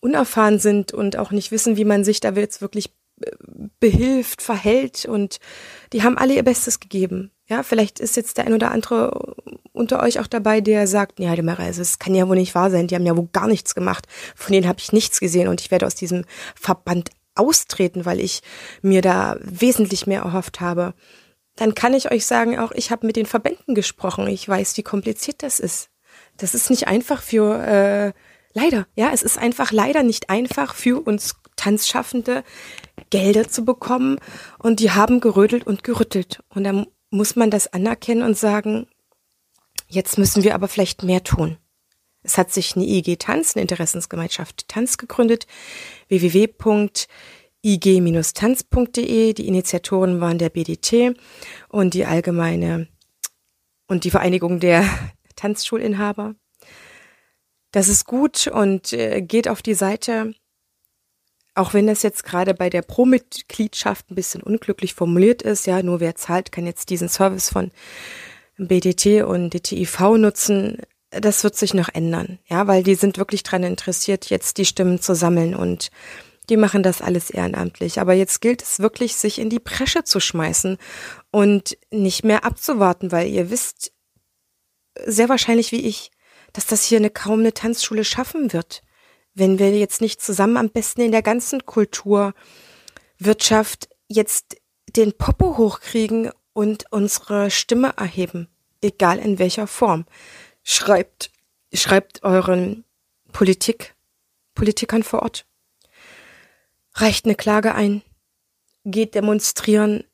unerfahren 0.00 0.58
sind 0.58 0.92
und 0.92 1.16
auch 1.16 1.30
nicht 1.30 1.50
wissen, 1.50 1.76
wie 1.76 1.84
man 1.84 2.04
sich 2.04 2.20
da 2.20 2.30
jetzt 2.30 2.60
wirklich 2.60 2.90
äh, 3.22 3.30
behilft, 3.80 4.42
verhält 4.42 5.06
und 5.06 5.38
die 5.92 6.02
haben 6.02 6.18
alle 6.18 6.34
ihr 6.34 6.42
Bestes 6.42 6.80
gegeben. 6.80 7.30
Ja, 7.46 7.62
vielleicht 7.62 8.00
ist 8.00 8.16
jetzt 8.16 8.38
der 8.38 8.46
ein 8.46 8.54
oder 8.54 8.70
andere 8.70 9.34
unter 9.72 10.02
euch 10.02 10.18
auch 10.18 10.26
dabei, 10.26 10.60
der 10.60 10.86
sagt, 10.86 11.20
ja, 11.20 11.34
die 11.34 11.42
Mareise, 11.42 11.82
es 11.82 11.98
kann 11.98 12.14
ja 12.14 12.28
wohl 12.28 12.36
nicht 12.36 12.54
wahr 12.54 12.70
sein, 12.70 12.86
die 12.86 12.94
haben 12.94 13.06
ja 13.06 13.16
wohl 13.16 13.28
gar 13.32 13.48
nichts 13.48 13.74
gemacht. 13.74 14.06
Von 14.34 14.52
denen 14.52 14.68
habe 14.68 14.78
ich 14.80 14.92
nichts 14.92 15.20
gesehen 15.20 15.48
und 15.48 15.60
ich 15.60 15.70
werde 15.70 15.86
aus 15.86 15.94
diesem 15.94 16.24
Verband 16.54 17.10
austreten, 17.34 18.04
weil 18.04 18.20
ich 18.20 18.42
mir 18.82 19.02
da 19.02 19.36
wesentlich 19.40 20.06
mehr 20.06 20.22
erhofft 20.22 20.60
habe 20.60 20.94
dann 21.56 21.74
kann 21.74 21.94
ich 21.94 22.10
euch 22.10 22.26
sagen, 22.26 22.58
auch 22.58 22.72
ich 22.72 22.90
habe 22.90 23.06
mit 23.06 23.16
den 23.16 23.26
Verbänden 23.26 23.74
gesprochen. 23.74 24.26
Ich 24.26 24.48
weiß, 24.48 24.76
wie 24.76 24.82
kompliziert 24.82 25.42
das 25.42 25.60
ist. 25.60 25.90
Das 26.36 26.54
ist 26.54 26.70
nicht 26.70 26.88
einfach 26.88 27.22
für 27.22 27.62
äh, 27.64 28.12
leider, 28.52 28.86
ja, 28.96 29.10
es 29.12 29.22
ist 29.22 29.38
einfach 29.38 29.70
leider 29.70 30.02
nicht 30.02 30.30
einfach 30.30 30.74
für 30.74 31.00
uns 31.00 31.36
Tanzschaffende 31.56 32.42
Gelder 33.10 33.48
zu 33.48 33.64
bekommen 33.64 34.18
und 34.58 34.80
die 34.80 34.90
haben 34.90 35.20
gerödelt 35.20 35.66
und 35.66 35.84
gerüttelt 35.84 36.42
und 36.48 36.64
dann 36.64 36.86
muss 37.10 37.36
man 37.36 37.50
das 37.50 37.72
anerkennen 37.72 38.22
und 38.22 38.36
sagen, 38.36 38.88
jetzt 39.86 40.18
müssen 40.18 40.42
wir 40.42 40.56
aber 40.56 40.66
vielleicht 40.66 41.04
mehr 41.04 41.22
tun. 41.22 41.56
Es 42.24 42.36
hat 42.36 42.52
sich 42.52 42.74
eine 42.74 42.84
IG 42.84 43.16
Tanz, 43.16 43.54
eine 43.54 43.62
Interessensgemeinschaft 43.62 44.66
Tanz 44.66 44.98
gegründet, 44.98 45.46
www 46.08 46.48
ig-tanz.de. 47.64 49.32
Die 49.32 49.48
Initiatoren 49.48 50.20
waren 50.20 50.38
der 50.38 50.50
BDT 50.50 51.16
und 51.68 51.94
die 51.94 52.04
allgemeine 52.04 52.88
und 53.88 54.04
die 54.04 54.10
Vereinigung 54.10 54.60
der 54.60 54.84
Tanzschulinhaber. 55.36 56.34
Das 57.72 57.88
ist 57.88 58.04
gut 58.04 58.46
und 58.46 58.92
äh, 58.92 59.20
geht 59.22 59.48
auf 59.48 59.62
die 59.62 59.74
Seite, 59.74 60.34
auch 61.54 61.74
wenn 61.74 61.86
das 61.86 62.02
jetzt 62.02 62.22
gerade 62.22 62.54
bei 62.54 62.70
der 62.70 62.82
Pro-Mitgliedschaft 62.82 64.10
ein 64.10 64.14
bisschen 64.14 64.42
unglücklich 64.42 64.94
formuliert 64.94 65.42
ist, 65.42 65.66
ja, 65.66 65.82
nur 65.82 66.00
wer 66.00 66.14
zahlt, 66.14 66.52
kann 66.52 66.66
jetzt 66.66 66.90
diesen 66.90 67.08
Service 67.08 67.48
von 67.48 67.72
BDT 68.58 69.24
und 69.24 69.54
DTIV 69.54 70.00
nutzen. 70.18 70.82
Das 71.20 71.44
wird 71.44 71.56
sich 71.56 71.74
noch 71.74 71.88
ändern, 71.92 72.38
ja, 72.46 72.66
weil 72.66 72.82
die 72.82 72.94
sind 72.94 73.18
wirklich 73.18 73.42
dran 73.42 73.62
interessiert, 73.62 74.30
jetzt 74.30 74.58
die 74.58 74.64
Stimmen 74.64 75.00
zu 75.00 75.14
sammeln 75.14 75.54
und 75.54 75.90
die 76.48 76.56
machen 76.56 76.82
das 76.82 77.00
alles 77.00 77.30
ehrenamtlich. 77.30 78.00
Aber 78.00 78.14
jetzt 78.14 78.40
gilt 78.40 78.62
es 78.62 78.80
wirklich, 78.80 79.14
sich 79.16 79.38
in 79.38 79.50
die 79.50 79.60
Presche 79.60 80.04
zu 80.04 80.20
schmeißen 80.20 80.78
und 81.30 81.76
nicht 81.90 82.24
mehr 82.24 82.44
abzuwarten, 82.44 83.12
weil 83.12 83.28
ihr 83.28 83.50
wisst 83.50 83.92
sehr 85.06 85.28
wahrscheinlich 85.28 85.70
wie 85.72 85.86
ich, 85.86 86.10
dass 86.52 86.66
das 86.66 86.84
hier 86.84 86.98
eine 86.98 87.10
kaum 87.10 87.40
eine 87.40 87.54
Tanzschule 87.54 88.04
schaffen 88.04 88.52
wird, 88.52 88.82
wenn 89.34 89.58
wir 89.58 89.76
jetzt 89.76 90.00
nicht 90.00 90.22
zusammen 90.22 90.56
am 90.56 90.70
besten 90.70 91.00
in 91.00 91.10
der 91.12 91.22
ganzen 91.22 91.66
Kulturwirtschaft 91.66 93.88
jetzt 94.08 94.56
den 94.96 95.16
Popo 95.16 95.56
hochkriegen 95.56 96.30
und 96.52 96.84
unsere 96.90 97.50
Stimme 97.50 97.94
erheben, 97.96 98.48
egal 98.80 99.18
in 99.18 99.40
welcher 99.40 99.66
Form. 99.66 100.06
Schreibt, 100.64 101.30
schreibt 101.72 102.24
euren 102.24 102.84
Politik, 103.32 103.94
Politikern 104.54 105.02
vor 105.02 105.22
Ort 105.22 105.46
reicht 106.94 107.24
eine 107.24 107.34
Klage 107.34 107.74
ein, 107.74 108.02
geht 108.84 109.14
demonstrieren, 109.14 110.04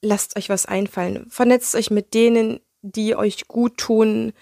lasst 0.00 0.36
euch 0.36 0.48
was 0.48 0.66
einfallen, 0.66 1.26
vernetzt 1.30 1.74
euch 1.74 1.90
mit 1.90 2.14
denen, 2.14 2.60
die 2.82 3.16
euch 3.16 3.48
gut 3.48 3.78
tun, 3.78 4.34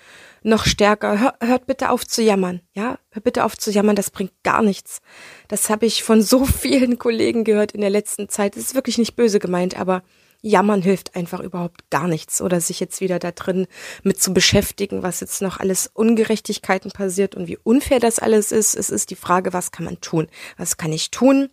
noch 0.42 0.66
stärker. 0.66 1.20
Hör, 1.20 1.34
hört 1.40 1.66
bitte 1.66 1.90
auf 1.90 2.04
zu 2.04 2.22
jammern, 2.22 2.60
ja? 2.74 2.98
Hört 3.10 3.24
bitte 3.24 3.44
auf 3.44 3.56
zu 3.56 3.70
jammern, 3.70 3.94
das 3.94 4.10
bringt 4.10 4.32
gar 4.42 4.62
nichts. 4.62 5.00
Das 5.46 5.70
habe 5.70 5.86
ich 5.86 6.02
von 6.02 6.22
so 6.22 6.44
vielen 6.60 6.98
Kollegen 6.98 7.44
gehört 7.44 7.72
in 7.72 7.80
der 7.80 7.90
letzten 7.90 8.28
Zeit. 8.28 8.56
Das 8.56 8.64
ist 8.64 8.74
wirklich 8.74 8.98
nicht 8.98 9.14
böse 9.14 9.38
gemeint, 9.38 9.78
aber 9.78 10.02
Jammern 10.42 10.82
hilft 10.82 11.14
einfach 11.14 11.40
überhaupt 11.40 11.88
gar 11.88 12.08
nichts 12.08 12.42
oder 12.42 12.60
sich 12.60 12.80
jetzt 12.80 13.00
wieder 13.00 13.20
da 13.20 13.30
drin 13.30 13.68
mit 14.02 14.20
zu 14.20 14.34
beschäftigen, 14.34 15.04
was 15.04 15.20
jetzt 15.20 15.40
noch 15.40 15.60
alles 15.60 15.88
Ungerechtigkeiten 15.94 16.90
passiert 16.90 17.36
und 17.36 17.46
wie 17.46 17.58
unfair 17.62 18.00
das 18.00 18.18
alles 18.18 18.50
ist. 18.50 18.74
Es 18.74 18.90
ist 18.90 19.10
die 19.10 19.16
Frage, 19.16 19.52
was 19.52 19.70
kann 19.70 19.84
man 19.84 20.00
tun? 20.00 20.26
Was 20.56 20.76
kann 20.76 20.92
ich 20.92 21.12
tun? 21.12 21.48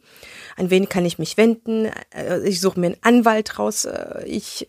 An 0.58 0.72
wen 0.72 0.90
kann 0.90 1.06
ich 1.06 1.20
mich 1.20 1.38
wenden? 1.38 1.86
Äh, 2.14 2.42
ich 2.48 2.60
suche 2.60 2.80
mir 2.80 2.88
einen 2.88 3.04
Anwalt 3.04 3.60
raus. 3.60 3.86
Äh, 3.86 4.26
ich 4.26 4.68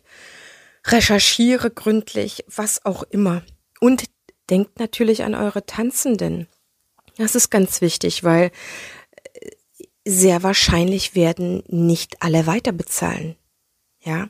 recherchiere 0.87 1.71
gründlich, 1.71 2.45
was 2.47 2.85
auch 2.85 3.03
immer. 3.05 3.43
Und 3.81 4.05
denkt 4.50 4.79
natürlich 4.79 5.25
an 5.25 5.35
eure 5.35 5.65
Tanzenden. 5.65 6.47
Das 7.17 7.35
ist 7.35 7.50
ganz 7.50 7.81
wichtig, 7.81 8.23
weil 8.23 8.50
äh, 9.33 9.50
sehr 10.05 10.43
wahrscheinlich 10.43 11.15
werden 11.15 11.62
nicht 11.69 12.23
alle 12.23 12.47
weiter 12.47 12.73
bezahlen. 12.73 13.37
Ja. 14.00 14.28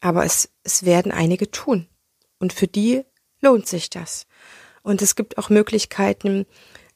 Aber 0.00 0.24
es, 0.24 0.50
es 0.62 0.84
werden 0.84 1.12
einige 1.12 1.50
tun. 1.50 1.88
Und 2.38 2.52
für 2.52 2.68
die 2.68 3.04
lohnt 3.40 3.66
sich 3.66 3.90
das. 3.90 4.26
Und 4.82 5.02
es 5.02 5.16
gibt 5.16 5.38
auch 5.38 5.50
Möglichkeiten, 5.50 6.46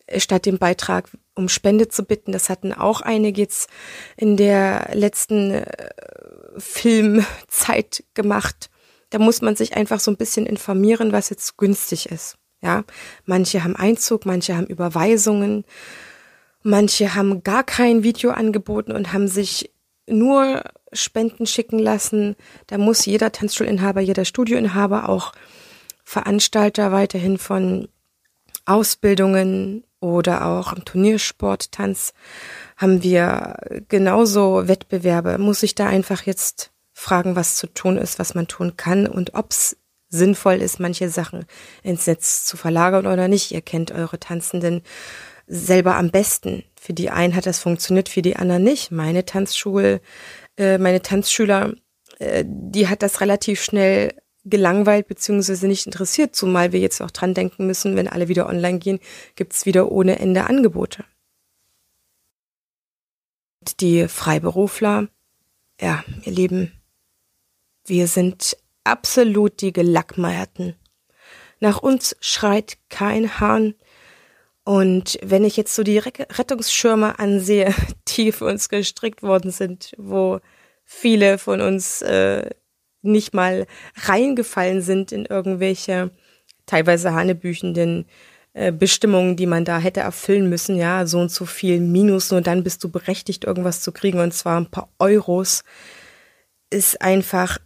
äh, 0.07 0.21
statt 0.21 0.47
dem 0.47 0.59
Beitrag 0.59 1.11
um 1.35 1.49
Spende 1.49 1.89
zu 1.89 2.05
bitten. 2.05 2.33
Das 2.33 2.49
hatten 2.49 2.73
auch 2.73 3.01
einige 3.01 3.41
jetzt 3.41 3.69
in 4.17 4.37
der 4.37 4.91
letzten 4.93 5.51
äh, 5.51 5.67
Filmzeit 6.59 8.05
gemacht. 8.15 8.71
Da 9.11 9.19
muss 9.19 9.43
man 9.43 9.57
sich 9.57 9.77
einfach 9.77 10.01
so 10.01 10.11
ein 10.11 10.17
bisschen 10.17 10.47
informieren, 10.47 11.13
was 11.13 11.31
jetzt 11.31 11.57
günstig 11.57 12.07
ist. 12.11 12.39
Ja, 12.63 12.85
manche 13.25 13.65
haben 13.65 13.75
Einzug, 13.75 14.25
manche 14.25 14.57
haben 14.57 14.67
Überweisungen, 14.67 15.65
manche 16.63 17.15
haben 17.15 17.43
gar 17.43 17.65
kein 17.65 18.05
Video 18.05 18.31
angeboten 18.31 18.93
und 18.93 19.13
haben 19.13 19.27
sich 19.27 19.73
nur 20.07 20.63
Spenden 20.93 21.47
schicken 21.47 21.79
lassen. 21.79 22.37
Da 22.67 22.79
muss 22.79 23.07
jeder 23.07 23.33
Tanzschulinhaber, 23.33 24.01
jeder 24.01 24.25
Studioinhaber, 24.25 25.09
auch 25.09 25.33
Veranstalter 26.05 26.93
weiterhin 26.93 27.39
von 27.39 27.89
Ausbildungen 28.65 29.85
oder 30.01 30.47
auch 30.47 30.73
im 30.73 30.85
Turniersport, 30.85 31.73
Tanz 31.73 32.13
haben 32.77 33.03
wir 33.03 33.57
genauso 33.89 34.67
Wettbewerbe. 34.67 35.39
Muss 35.39 35.63
ich 35.63 35.75
da 35.75 35.87
einfach 35.87 36.23
jetzt 36.25 36.73
fragen, 36.93 37.37
was 37.37 37.57
zu 37.57 37.69
tun 37.69 37.97
ist, 37.97 38.19
was 38.19 38.35
man 38.35 38.49
tun 38.49 38.77
kann 38.77 39.07
und 39.07 39.35
ob 39.35 39.53
es 39.53 39.77
sinnvoll 40.09 40.61
ist, 40.61 40.79
manche 40.79 41.09
Sachen 41.09 41.47
ins 41.83 42.07
Netz 42.07 42.45
zu 42.45 42.57
verlagern 42.57 43.07
oder 43.07 43.29
nicht. 43.29 43.53
Ihr 43.53 43.63
kennt 43.63 43.93
eure 43.93 44.21
Tanzenden 44.21 44.83
selber 45.47 45.97
am 45.97 46.11
besten. 46.11 46.65
Für 46.79 46.93
die 46.93 47.11
einen 47.11 47.35
hat 47.35 47.47
das 47.47 47.61
funktioniert, 47.61 48.09
für 48.09 48.23
die 48.23 48.37
anderen 48.37 48.63
nicht. 48.63 48.91
Meine 48.91 49.25
Tanzschule, 49.25 50.01
äh, 50.57 50.79
meine 50.79 51.03
Tanzschüler, 51.03 51.75
äh, 52.19 52.45
die 52.47 52.89
hat 52.89 53.03
das 53.03 53.21
relativ 53.21 53.63
schnell 53.63 54.15
gelangweilt 54.45 55.07
beziehungsweise 55.07 55.67
nicht 55.69 55.87
interessiert, 55.87 56.35
zumal 56.35 56.73
wir 56.73 56.81
jetzt 56.81 57.01
auch 57.01 57.11
dran 57.11 57.35
denken 57.35 57.67
müssen, 57.67 57.97
wenn 57.97 58.09
alle 58.09 58.29
wieder 58.29 58.49
online 58.49 58.79
gehen, 58.79 58.99
gibt's 59.37 59.67
wieder 59.67 59.93
ohne 59.93 60.19
Ende 60.19 60.45
Angebote. 60.45 61.05
Die 63.79 64.09
Freiberufler, 64.09 65.09
ja, 65.81 66.05
ihr 66.25 66.33
Lieben, 66.33 66.73
wir 67.85 68.09
sind 68.09 68.57
absolut 68.85 69.61
die 69.61 69.73
Gelackmeierten. 69.73 70.75
Nach 71.61 71.79
uns 71.79 72.17
schreit 72.21 72.79
kein 72.89 73.39
Hahn. 73.39 73.75
Und 74.65 75.19
wenn 75.23 75.45
ich 75.45 75.57
jetzt 75.57 75.75
so 75.75 75.83
die 75.83 75.99
Rettungsschirme 75.99 77.19
ansehe, 77.19 77.75
die 78.09 78.33
für 78.33 78.47
uns 78.47 78.69
gestrickt 78.69 79.23
worden 79.23 79.51
sind, 79.51 79.93
wo 79.99 80.41
viele 80.85 81.39
von 81.39 81.61
uns 81.61 82.03
äh, 82.03 82.51
nicht 83.03 83.35
mal 83.35 83.67
reingefallen 83.97 84.81
sind 84.81 85.11
in 85.11 85.25
irgendwelche 85.27 86.11
teilweise 86.67 87.13
hanebüchenden 87.13 88.07
äh, 88.53 88.71
Bestimmungen, 88.71 89.37
die 89.37 89.47
man 89.47 89.65
da 89.65 89.79
hätte 89.79 90.01
erfüllen 90.01 90.49
müssen, 90.49 90.77
ja, 90.77 91.07
so 91.07 91.19
und 91.19 91.31
so 91.31 91.45
viel 91.45 91.81
Minus, 91.81 92.31
nur 92.31 92.41
dann 92.41 92.63
bist 92.63 92.85
du 92.85 92.89
berechtigt, 92.89 93.45
irgendwas 93.45 93.81
zu 93.81 93.91
kriegen, 93.91 94.21
und 94.21 94.33
zwar 94.33 94.61
ein 94.61 94.71
paar 94.71 94.89
Euros 94.99 95.65
ist 96.73 97.03
einfach 97.03 97.59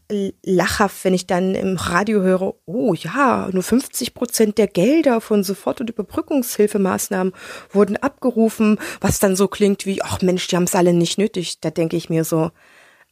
lachhaft, 0.44 1.04
wenn 1.04 1.14
ich 1.14 1.26
dann 1.26 1.54
im 1.54 1.76
Radio 1.76 2.20
höre, 2.22 2.54
oh 2.66 2.94
ja, 2.94 3.48
nur 3.52 3.62
50 3.62 4.14
Prozent 4.14 4.58
der 4.58 4.66
Gelder 4.66 5.20
von 5.20 5.44
Sofort- 5.44 5.80
und 5.80 5.90
Überbrückungshilfemaßnahmen 5.90 7.32
wurden 7.70 7.96
abgerufen, 7.96 8.78
was 9.00 9.18
dann 9.18 9.36
so 9.36 9.48
klingt 9.48 9.86
wie, 9.86 10.02
ach 10.02 10.20
Mensch, 10.22 10.48
die 10.48 10.56
haben 10.56 10.64
es 10.64 10.74
alle 10.74 10.92
nicht 10.92 11.18
nötig. 11.18 11.60
Da 11.60 11.70
denke 11.70 11.96
ich 11.96 12.10
mir 12.10 12.24
so, 12.24 12.50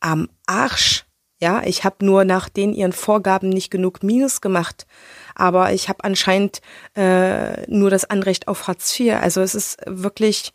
am 0.01 0.29
Arsch. 0.47 1.05
Ja, 1.41 1.63
ich 1.65 1.85
habe 1.85 2.05
nur 2.05 2.25
nach 2.25 2.49
den 2.49 2.73
ihren 2.73 2.93
Vorgaben 2.93 3.49
nicht 3.49 3.71
genug 3.71 4.03
Minus 4.03 4.41
gemacht, 4.41 4.87
aber 5.35 5.73
ich 5.73 5.89
habe 5.89 6.05
anscheinend 6.05 6.61
äh, 6.97 7.69
nur 7.71 7.91
das 7.91 8.05
Anrecht 8.05 8.49
auf 8.49 8.67
Hartz 8.67 8.99
IV. 8.99 9.15
Also 9.21 9.43
es 9.43 9.55
ist 9.55 9.79
wirklich 9.87 10.53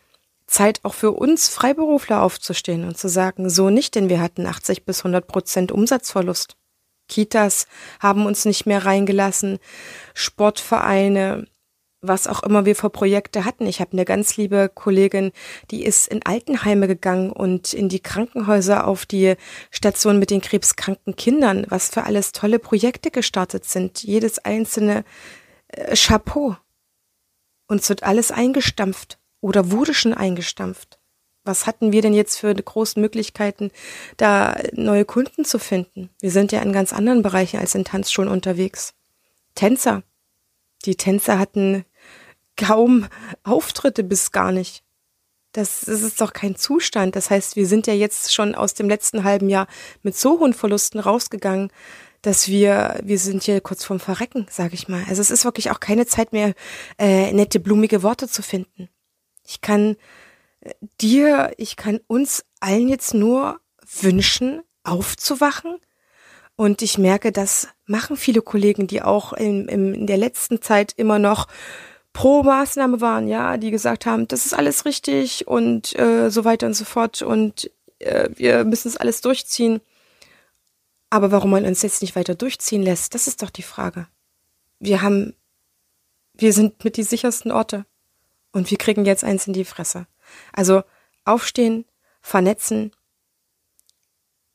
Zeit 0.50 0.80
auch 0.82 0.94
für 0.94 1.12
uns 1.12 1.48
Freiberufler 1.48 2.22
aufzustehen 2.22 2.84
und 2.84 2.98
zu 2.98 3.08
sagen, 3.08 3.48
so 3.48 3.70
nicht, 3.70 3.94
denn 3.94 4.08
wir 4.08 4.20
hatten 4.20 4.46
80 4.46 4.84
bis 4.84 5.00
100 5.00 5.26
Prozent 5.26 5.72
Umsatzverlust. 5.72 6.56
Kitas 7.08 7.66
haben 8.00 8.26
uns 8.26 8.44
nicht 8.44 8.66
mehr 8.66 8.84
reingelassen, 8.84 9.58
Sportvereine, 10.14 11.46
was 12.00 12.26
auch 12.26 12.42
immer 12.42 12.64
wir 12.64 12.74
für 12.74 12.90
Projekte 12.90 13.44
hatten. 13.44 13.66
Ich 13.66 13.80
habe 13.80 13.92
eine 13.92 14.04
ganz 14.04 14.36
liebe 14.36 14.70
Kollegin, 14.72 15.32
die 15.70 15.84
ist 15.84 16.08
in 16.08 16.24
Altenheime 16.24 16.88
gegangen 16.88 17.30
und 17.30 17.72
in 17.72 17.88
die 17.88 18.00
Krankenhäuser 18.00 18.86
auf 18.86 19.06
die 19.06 19.34
Station 19.70 20.18
mit 20.18 20.30
den 20.30 20.40
krebskranken 20.40 21.14
Kindern, 21.14 21.66
was 21.68 21.90
für 21.90 22.04
alles 22.04 22.32
tolle 22.32 22.58
Projekte 22.58 23.10
gestartet 23.10 23.66
sind. 23.66 24.02
Jedes 24.02 24.38
einzelne 24.38 25.04
äh, 25.68 25.94
Chapeau. 25.94 26.56
Uns 27.68 27.88
wird 27.88 28.02
alles 28.02 28.32
eingestampft 28.32 29.19
oder 29.40 29.70
wurde 29.70 29.94
schon 29.94 30.14
eingestampft. 30.14 30.98
Was 31.44 31.66
hatten 31.66 31.92
wir 31.92 32.02
denn 32.02 32.12
jetzt 32.12 32.38
für 32.38 32.54
große 32.54 33.00
Möglichkeiten, 33.00 33.70
da 34.18 34.56
neue 34.72 35.04
Kunden 35.04 35.44
zu 35.44 35.58
finden? 35.58 36.10
Wir 36.20 36.30
sind 36.30 36.52
ja 36.52 36.60
in 36.60 36.72
ganz 36.72 36.92
anderen 36.92 37.22
Bereichen 37.22 37.58
als 37.58 37.74
in 37.74 37.84
Tanzschulen 37.84 38.30
unterwegs. 38.30 38.94
Tänzer. 39.54 40.02
Die 40.84 40.96
Tänzer 40.96 41.38
hatten 41.38 41.84
kaum 42.56 43.06
Auftritte 43.42 44.04
bis 44.04 44.32
gar 44.32 44.52
nicht. 44.52 44.84
Das, 45.52 45.82
ist 45.82 46.20
doch 46.20 46.32
kein 46.32 46.56
Zustand. 46.56 47.16
Das 47.16 47.30
heißt, 47.30 47.56
wir 47.56 47.66
sind 47.66 47.86
ja 47.86 47.94
jetzt 47.94 48.32
schon 48.32 48.54
aus 48.54 48.74
dem 48.74 48.88
letzten 48.88 49.24
halben 49.24 49.48
Jahr 49.48 49.66
mit 50.02 50.16
so 50.16 50.38
hohen 50.38 50.54
Verlusten 50.54 51.00
rausgegangen, 51.00 51.72
dass 52.22 52.48
wir, 52.48 53.00
wir 53.02 53.18
sind 53.18 53.42
hier 53.42 53.60
kurz 53.60 53.82
vorm 53.82 53.98
Verrecken, 53.98 54.46
sage 54.50 54.74
ich 54.74 54.88
mal. 54.88 55.02
Also 55.08 55.22
es 55.22 55.30
ist 55.30 55.44
wirklich 55.44 55.70
auch 55.70 55.80
keine 55.80 56.06
Zeit 56.06 56.32
mehr, 56.32 56.54
äh, 56.98 57.32
nette, 57.32 57.58
blumige 57.58 58.02
Worte 58.02 58.28
zu 58.28 58.42
finden. 58.42 58.88
Ich 59.50 59.60
kann 59.60 59.96
äh, 60.60 60.72
dir, 61.00 61.52
ich 61.56 61.74
kann 61.74 61.98
uns 62.06 62.44
allen 62.60 62.88
jetzt 62.88 63.14
nur 63.14 63.60
wünschen, 64.00 64.62
aufzuwachen. 64.84 65.78
Und 66.54 66.82
ich 66.82 66.98
merke, 66.98 67.32
das 67.32 67.68
machen 67.86 68.16
viele 68.16 68.42
Kollegen, 68.42 68.86
die 68.86 69.02
auch 69.02 69.32
in, 69.32 69.66
in 69.68 70.06
der 70.06 70.18
letzten 70.18 70.62
Zeit 70.62 70.92
immer 70.96 71.18
noch 71.18 71.48
pro 72.12 72.42
Maßnahme 72.42 73.00
waren, 73.00 73.28
ja, 73.28 73.56
die 73.56 73.70
gesagt 73.70 74.04
haben, 74.06 74.28
das 74.28 74.46
ist 74.46 74.52
alles 74.52 74.84
richtig 74.84 75.48
und 75.48 75.98
äh, 75.98 76.28
so 76.30 76.44
weiter 76.44 76.66
und 76.66 76.74
so 76.74 76.84
fort 76.84 77.22
und 77.22 77.70
äh, 77.98 78.28
wir 78.34 78.64
müssen 78.64 78.88
es 78.88 78.96
alles 78.96 79.20
durchziehen. 79.20 79.80
Aber 81.08 81.32
warum 81.32 81.50
man 81.50 81.64
uns 81.64 81.82
jetzt 81.82 82.02
nicht 82.02 82.14
weiter 82.14 82.34
durchziehen 82.34 82.82
lässt, 82.82 83.14
das 83.14 83.26
ist 83.26 83.42
doch 83.42 83.50
die 83.50 83.62
Frage. 83.62 84.06
Wir 84.80 85.02
haben, 85.02 85.34
wir 86.34 86.52
sind 86.52 86.84
mit 86.84 86.96
die 86.96 87.04
sichersten 87.04 87.52
Orte. 87.52 87.86
Und 88.52 88.70
wir 88.70 88.78
kriegen 88.78 89.04
jetzt 89.04 89.24
eins 89.24 89.46
in 89.46 89.52
die 89.52 89.64
Fresse. 89.64 90.06
Also 90.52 90.82
aufstehen, 91.24 91.84
vernetzen, 92.20 92.92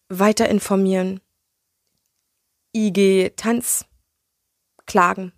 weiter 0.10 0.50
informieren, 0.50 1.22
IG, 2.74 3.32
Tanz, 3.38 3.86
klagen, 4.86 5.34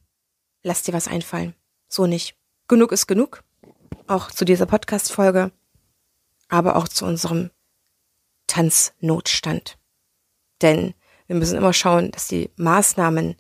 lass 0.64 0.84
dir 0.84 0.94
was 0.94 1.08
einfallen. 1.08 1.56
So 1.88 2.06
nicht. 2.06 2.36
Genug 2.68 2.92
ist 2.92 3.08
genug. 3.08 3.44
Auch 4.08 4.32
zu 4.32 4.44
dieser 4.44 4.66
Podcast-Folge, 4.66 5.52
aber 6.50 6.76
auch 6.76 6.88
zu 6.88 7.06
unserem 7.06 7.52
Tanznotstand. 8.48 9.78
Denn 10.62 10.94
wir 11.28 11.36
müssen 11.36 11.58
immer 11.58 11.74
schauen, 11.74 12.12
dass 12.12 12.28
die 12.28 12.50
Maßnahmen, 12.56 13.36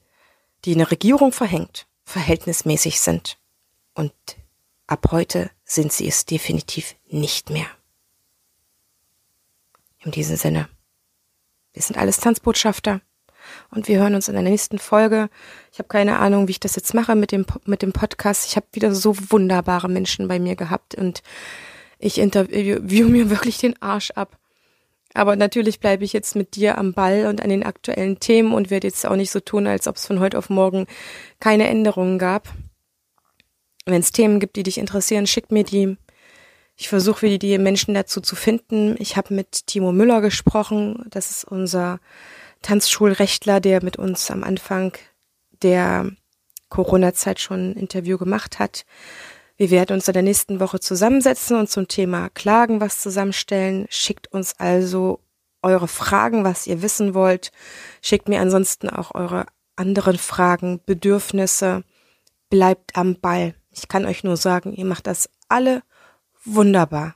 die 0.65 0.75
eine 0.75 0.89
Regierung 0.91 1.31
verhängt, 1.31 1.87
verhältnismäßig 2.03 2.99
sind. 2.99 3.37
Und 3.93 4.13
Ab 4.87 5.09
heute 5.11 5.51
sind 5.65 5.91
sie 5.91 6.07
es 6.07 6.25
definitiv 6.25 6.95
nicht 7.09 7.49
mehr. 7.49 7.67
In 9.99 10.11
diesem 10.11 10.37
Sinne, 10.37 10.69
wir 11.73 11.81
sind 11.81 11.97
alles 11.97 12.21
Tanzbotschafter 12.21 13.01
und 13.69 13.89
wir 13.89 13.99
hören 13.99 14.15
uns 14.15 14.29
in 14.29 14.33
der 14.33 14.43
nächsten 14.43 14.79
Folge. 14.79 15.29
Ich 15.73 15.79
habe 15.79 15.89
keine 15.89 16.19
Ahnung, 16.19 16.47
wie 16.47 16.51
ich 16.51 16.61
das 16.61 16.77
jetzt 16.77 16.93
mache 16.93 17.15
mit 17.15 17.33
dem, 17.33 17.45
mit 17.65 17.81
dem 17.81 17.91
Podcast. 17.91 18.47
Ich 18.47 18.55
habe 18.55 18.67
wieder 18.71 18.95
so 18.95 19.13
wunderbare 19.29 19.89
Menschen 19.89 20.29
bei 20.29 20.39
mir 20.39 20.55
gehabt 20.55 20.95
und 20.95 21.21
ich 21.99 22.17
interview 22.17 23.09
mir 23.09 23.29
wirklich 23.29 23.57
den 23.57 23.81
Arsch 23.81 24.11
ab. 24.11 24.37
Aber 25.13 25.35
natürlich 25.35 25.81
bleibe 25.81 26.05
ich 26.05 26.13
jetzt 26.13 26.37
mit 26.37 26.55
dir 26.55 26.77
am 26.77 26.93
Ball 26.93 27.25
und 27.25 27.41
an 27.41 27.49
den 27.49 27.63
aktuellen 27.63 28.21
Themen 28.21 28.53
und 28.53 28.69
werde 28.69 28.87
jetzt 28.87 29.05
auch 29.05 29.17
nicht 29.17 29.31
so 29.31 29.41
tun, 29.41 29.67
als 29.67 29.87
ob 29.87 29.97
es 29.97 30.05
von 30.05 30.21
heute 30.21 30.37
auf 30.37 30.49
morgen 30.49 30.87
keine 31.41 31.67
Änderungen 31.67 32.19
gab. 32.19 32.53
Wenn 33.87 34.01
es 34.01 34.11
Themen 34.11 34.41
gibt, 34.41 34.57
die 34.57 34.63
dich 34.63 34.79
interessieren, 34.79 35.27
schick 35.27 35.49
mir 35.49 35.63
die. 35.63 35.97
Ich 36.75 36.89
versuche 36.89 37.21
wieder 37.21 37.37
die 37.37 37.57
Menschen 37.57 37.93
dazu 37.93 38.19
zu 38.19 38.35
finden. 38.35 38.95
Ich 38.99 39.15
habe 39.15 39.33
mit 39.33 39.65
Timo 39.65 39.93
Müller 39.93 40.19
gesprochen. 40.19 41.05
Das 41.09 41.31
ist 41.31 41.45
unser 41.45 41.99
Tanzschulrechtler, 42.61 43.61
der 43.61 43.81
mit 43.81 43.95
uns 43.95 44.29
am 44.29 44.43
Anfang 44.43 44.91
der 45.61 46.11
Corona-Zeit 46.67 47.39
schon 47.39 47.71
ein 47.71 47.75
Interview 47.75 48.17
gemacht 48.17 48.59
hat. 48.59 48.85
Wir 49.55 49.71
werden 49.71 49.93
uns 49.93 50.07
in 50.09 50.13
der 50.13 50.21
nächsten 50.21 50.59
Woche 50.59 50.81
zusammensetzen 50.81 51.57
und 51.57 51.69
zum 51.69 51.87
Thema 51.87 52.29
Klagen 52.29 52.81
was 52.81 53.01
zusammenstellen. 53.01 53.87
Schickt 53.89 54.31
uns 54.33 54.59
also 54.59 55.21
eure 55.61 55.87
Fragen, 55.87 56.43
was 56.43 56.67
ihr 56.67 56.81
wissen 56.81 57.13
wollt. 57.13 57.51
Schickt 58.01 58.27
mir 58.27 58.41
ansonsten 58.41 58.89
auch 58.89 59.15
eure 59.15 59.45
anderen 59.77 60.17
Fragen, 60.17 60.81
Bedürfnisse. 60.85 61.85
Bleibt 62.49 62.97
am 62.97 63.19
Ball. 63.19 63.55
Ich 63.77 63.87
kann 63.87 64.05
euch 64.05 64.23
nur 64.23 64.37
sagen, 64.37 64.73
ihr 64.73 64.85
macht 64.85 65.07
das 65.07 65.29
alle 65.47 65.83
wunderbar. 66.43 67.15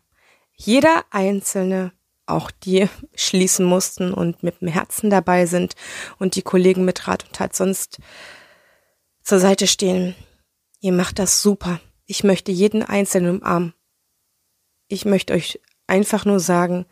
Jeder 0.53 1.03
einzelne, 1.09 1.91
auch 2.27 2.51
die 2.51 2.87
schließen 3.15 3.65
mussten 3.65 4.13
und 4.13 4.43
mit 4.43 4.61
dem 4.61 4.67
Herzen 4.67 5.09
dabei 5.09 5.45
sind 5.45 5.75
und 6.19 6.35
die 6.35 6.43
Kollegen 6.43 6.85
mit 6.85 7.07
Rat 7.07 7.25
und 7.25 7.33
Tat 7.33 7.55
sonst 7.55 7.99
zur 9.23 9.39
Seite 9.39 9.67
stehen. 9.67 10.15
Ihr 10.79 10.93
macht 10.93 11.19
das 11.19 11.41
super. 11.41 11.79
Ich 12.05 12.23
möchte 12.23 12.51
jeden 12.51 12.83
Einzelnen 12.83 13.39
umarmen. 13.39 13.73
Ich 14.87 15.05
möchte 15.05 15.33
euch 15.33 15.59
einfach 15.87 16.25
nur 16.25 16.39
sagen, 16.39 16.85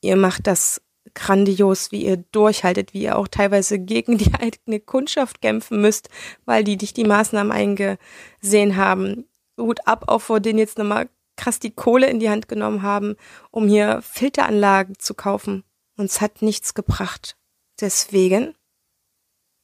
ihr 0.00 0.16
macht 0.16 0.46
das 0.46 0.80
grandios, 1.14 1.92
wie 1.92 2.04
ihr 2.04 2.16
durchhaltet, 2.16 2.92
wie 2.92 3.02
ihr 3.02 3.16
auch 3.16 3.28
teilweise 3.28 3.78
gegen 3.78 4.18
die 4.18 4.34
eigene 4.34 4.80
Kundschaft 4.80 5.40
kämpfen 5.40 5.80
müsst, 5.80 6.08
weil 6.44 6.64
die 6.64 6.76
dich 6.76 6.92
die 6.92 7.04
Maßnahmen 7.04 7.52
eingesehen 7.52 8.76
haben. 8.76 9.28
Hut 9.58 9.86
ab 9.86 10.04
auch 10.08 10.20
vor 10.20 10.40
denen 10.40 10.58
jetzt 10.58 10.78
nochmal 10.78 11.08
krass 11.36 11.58
die 11.58 11.70
Kohle 11.70 12.08
in 12.08 12.20
die 12.20 12.30
Hand 12.30 12.48
genommen 12.48 12.82
haben, 12.82 13.16
um 13.50 13.68
hier 13.68 14.02
Filteranlagen 14.02 14.98
zu 14.98 15.14
kaufen. 15.14 15.64
Uns 15.96 16.20
hat 16.20 16.42
nichts 16.42 16.74
gebracht. 16.74 17.36
Deswegen 17.80 18.54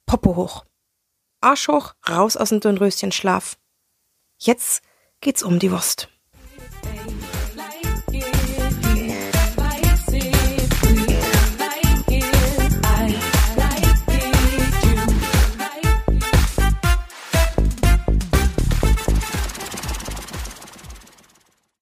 Popo 0.07 0.37
hoch. 0.37 0.65
Arsch 1.41 1.69
hoch, 1.69 1.95
raus 2.09 2.37
aus 2.37 2.51
dem 2.51 2.61
Dornröschenschlaf. 2.61 3.59
Jetzt 4.39 4.83
geht's 5.21 5.43
um 5.43 5.59
die 5.59 5.71
Wurst. 5.71 6.09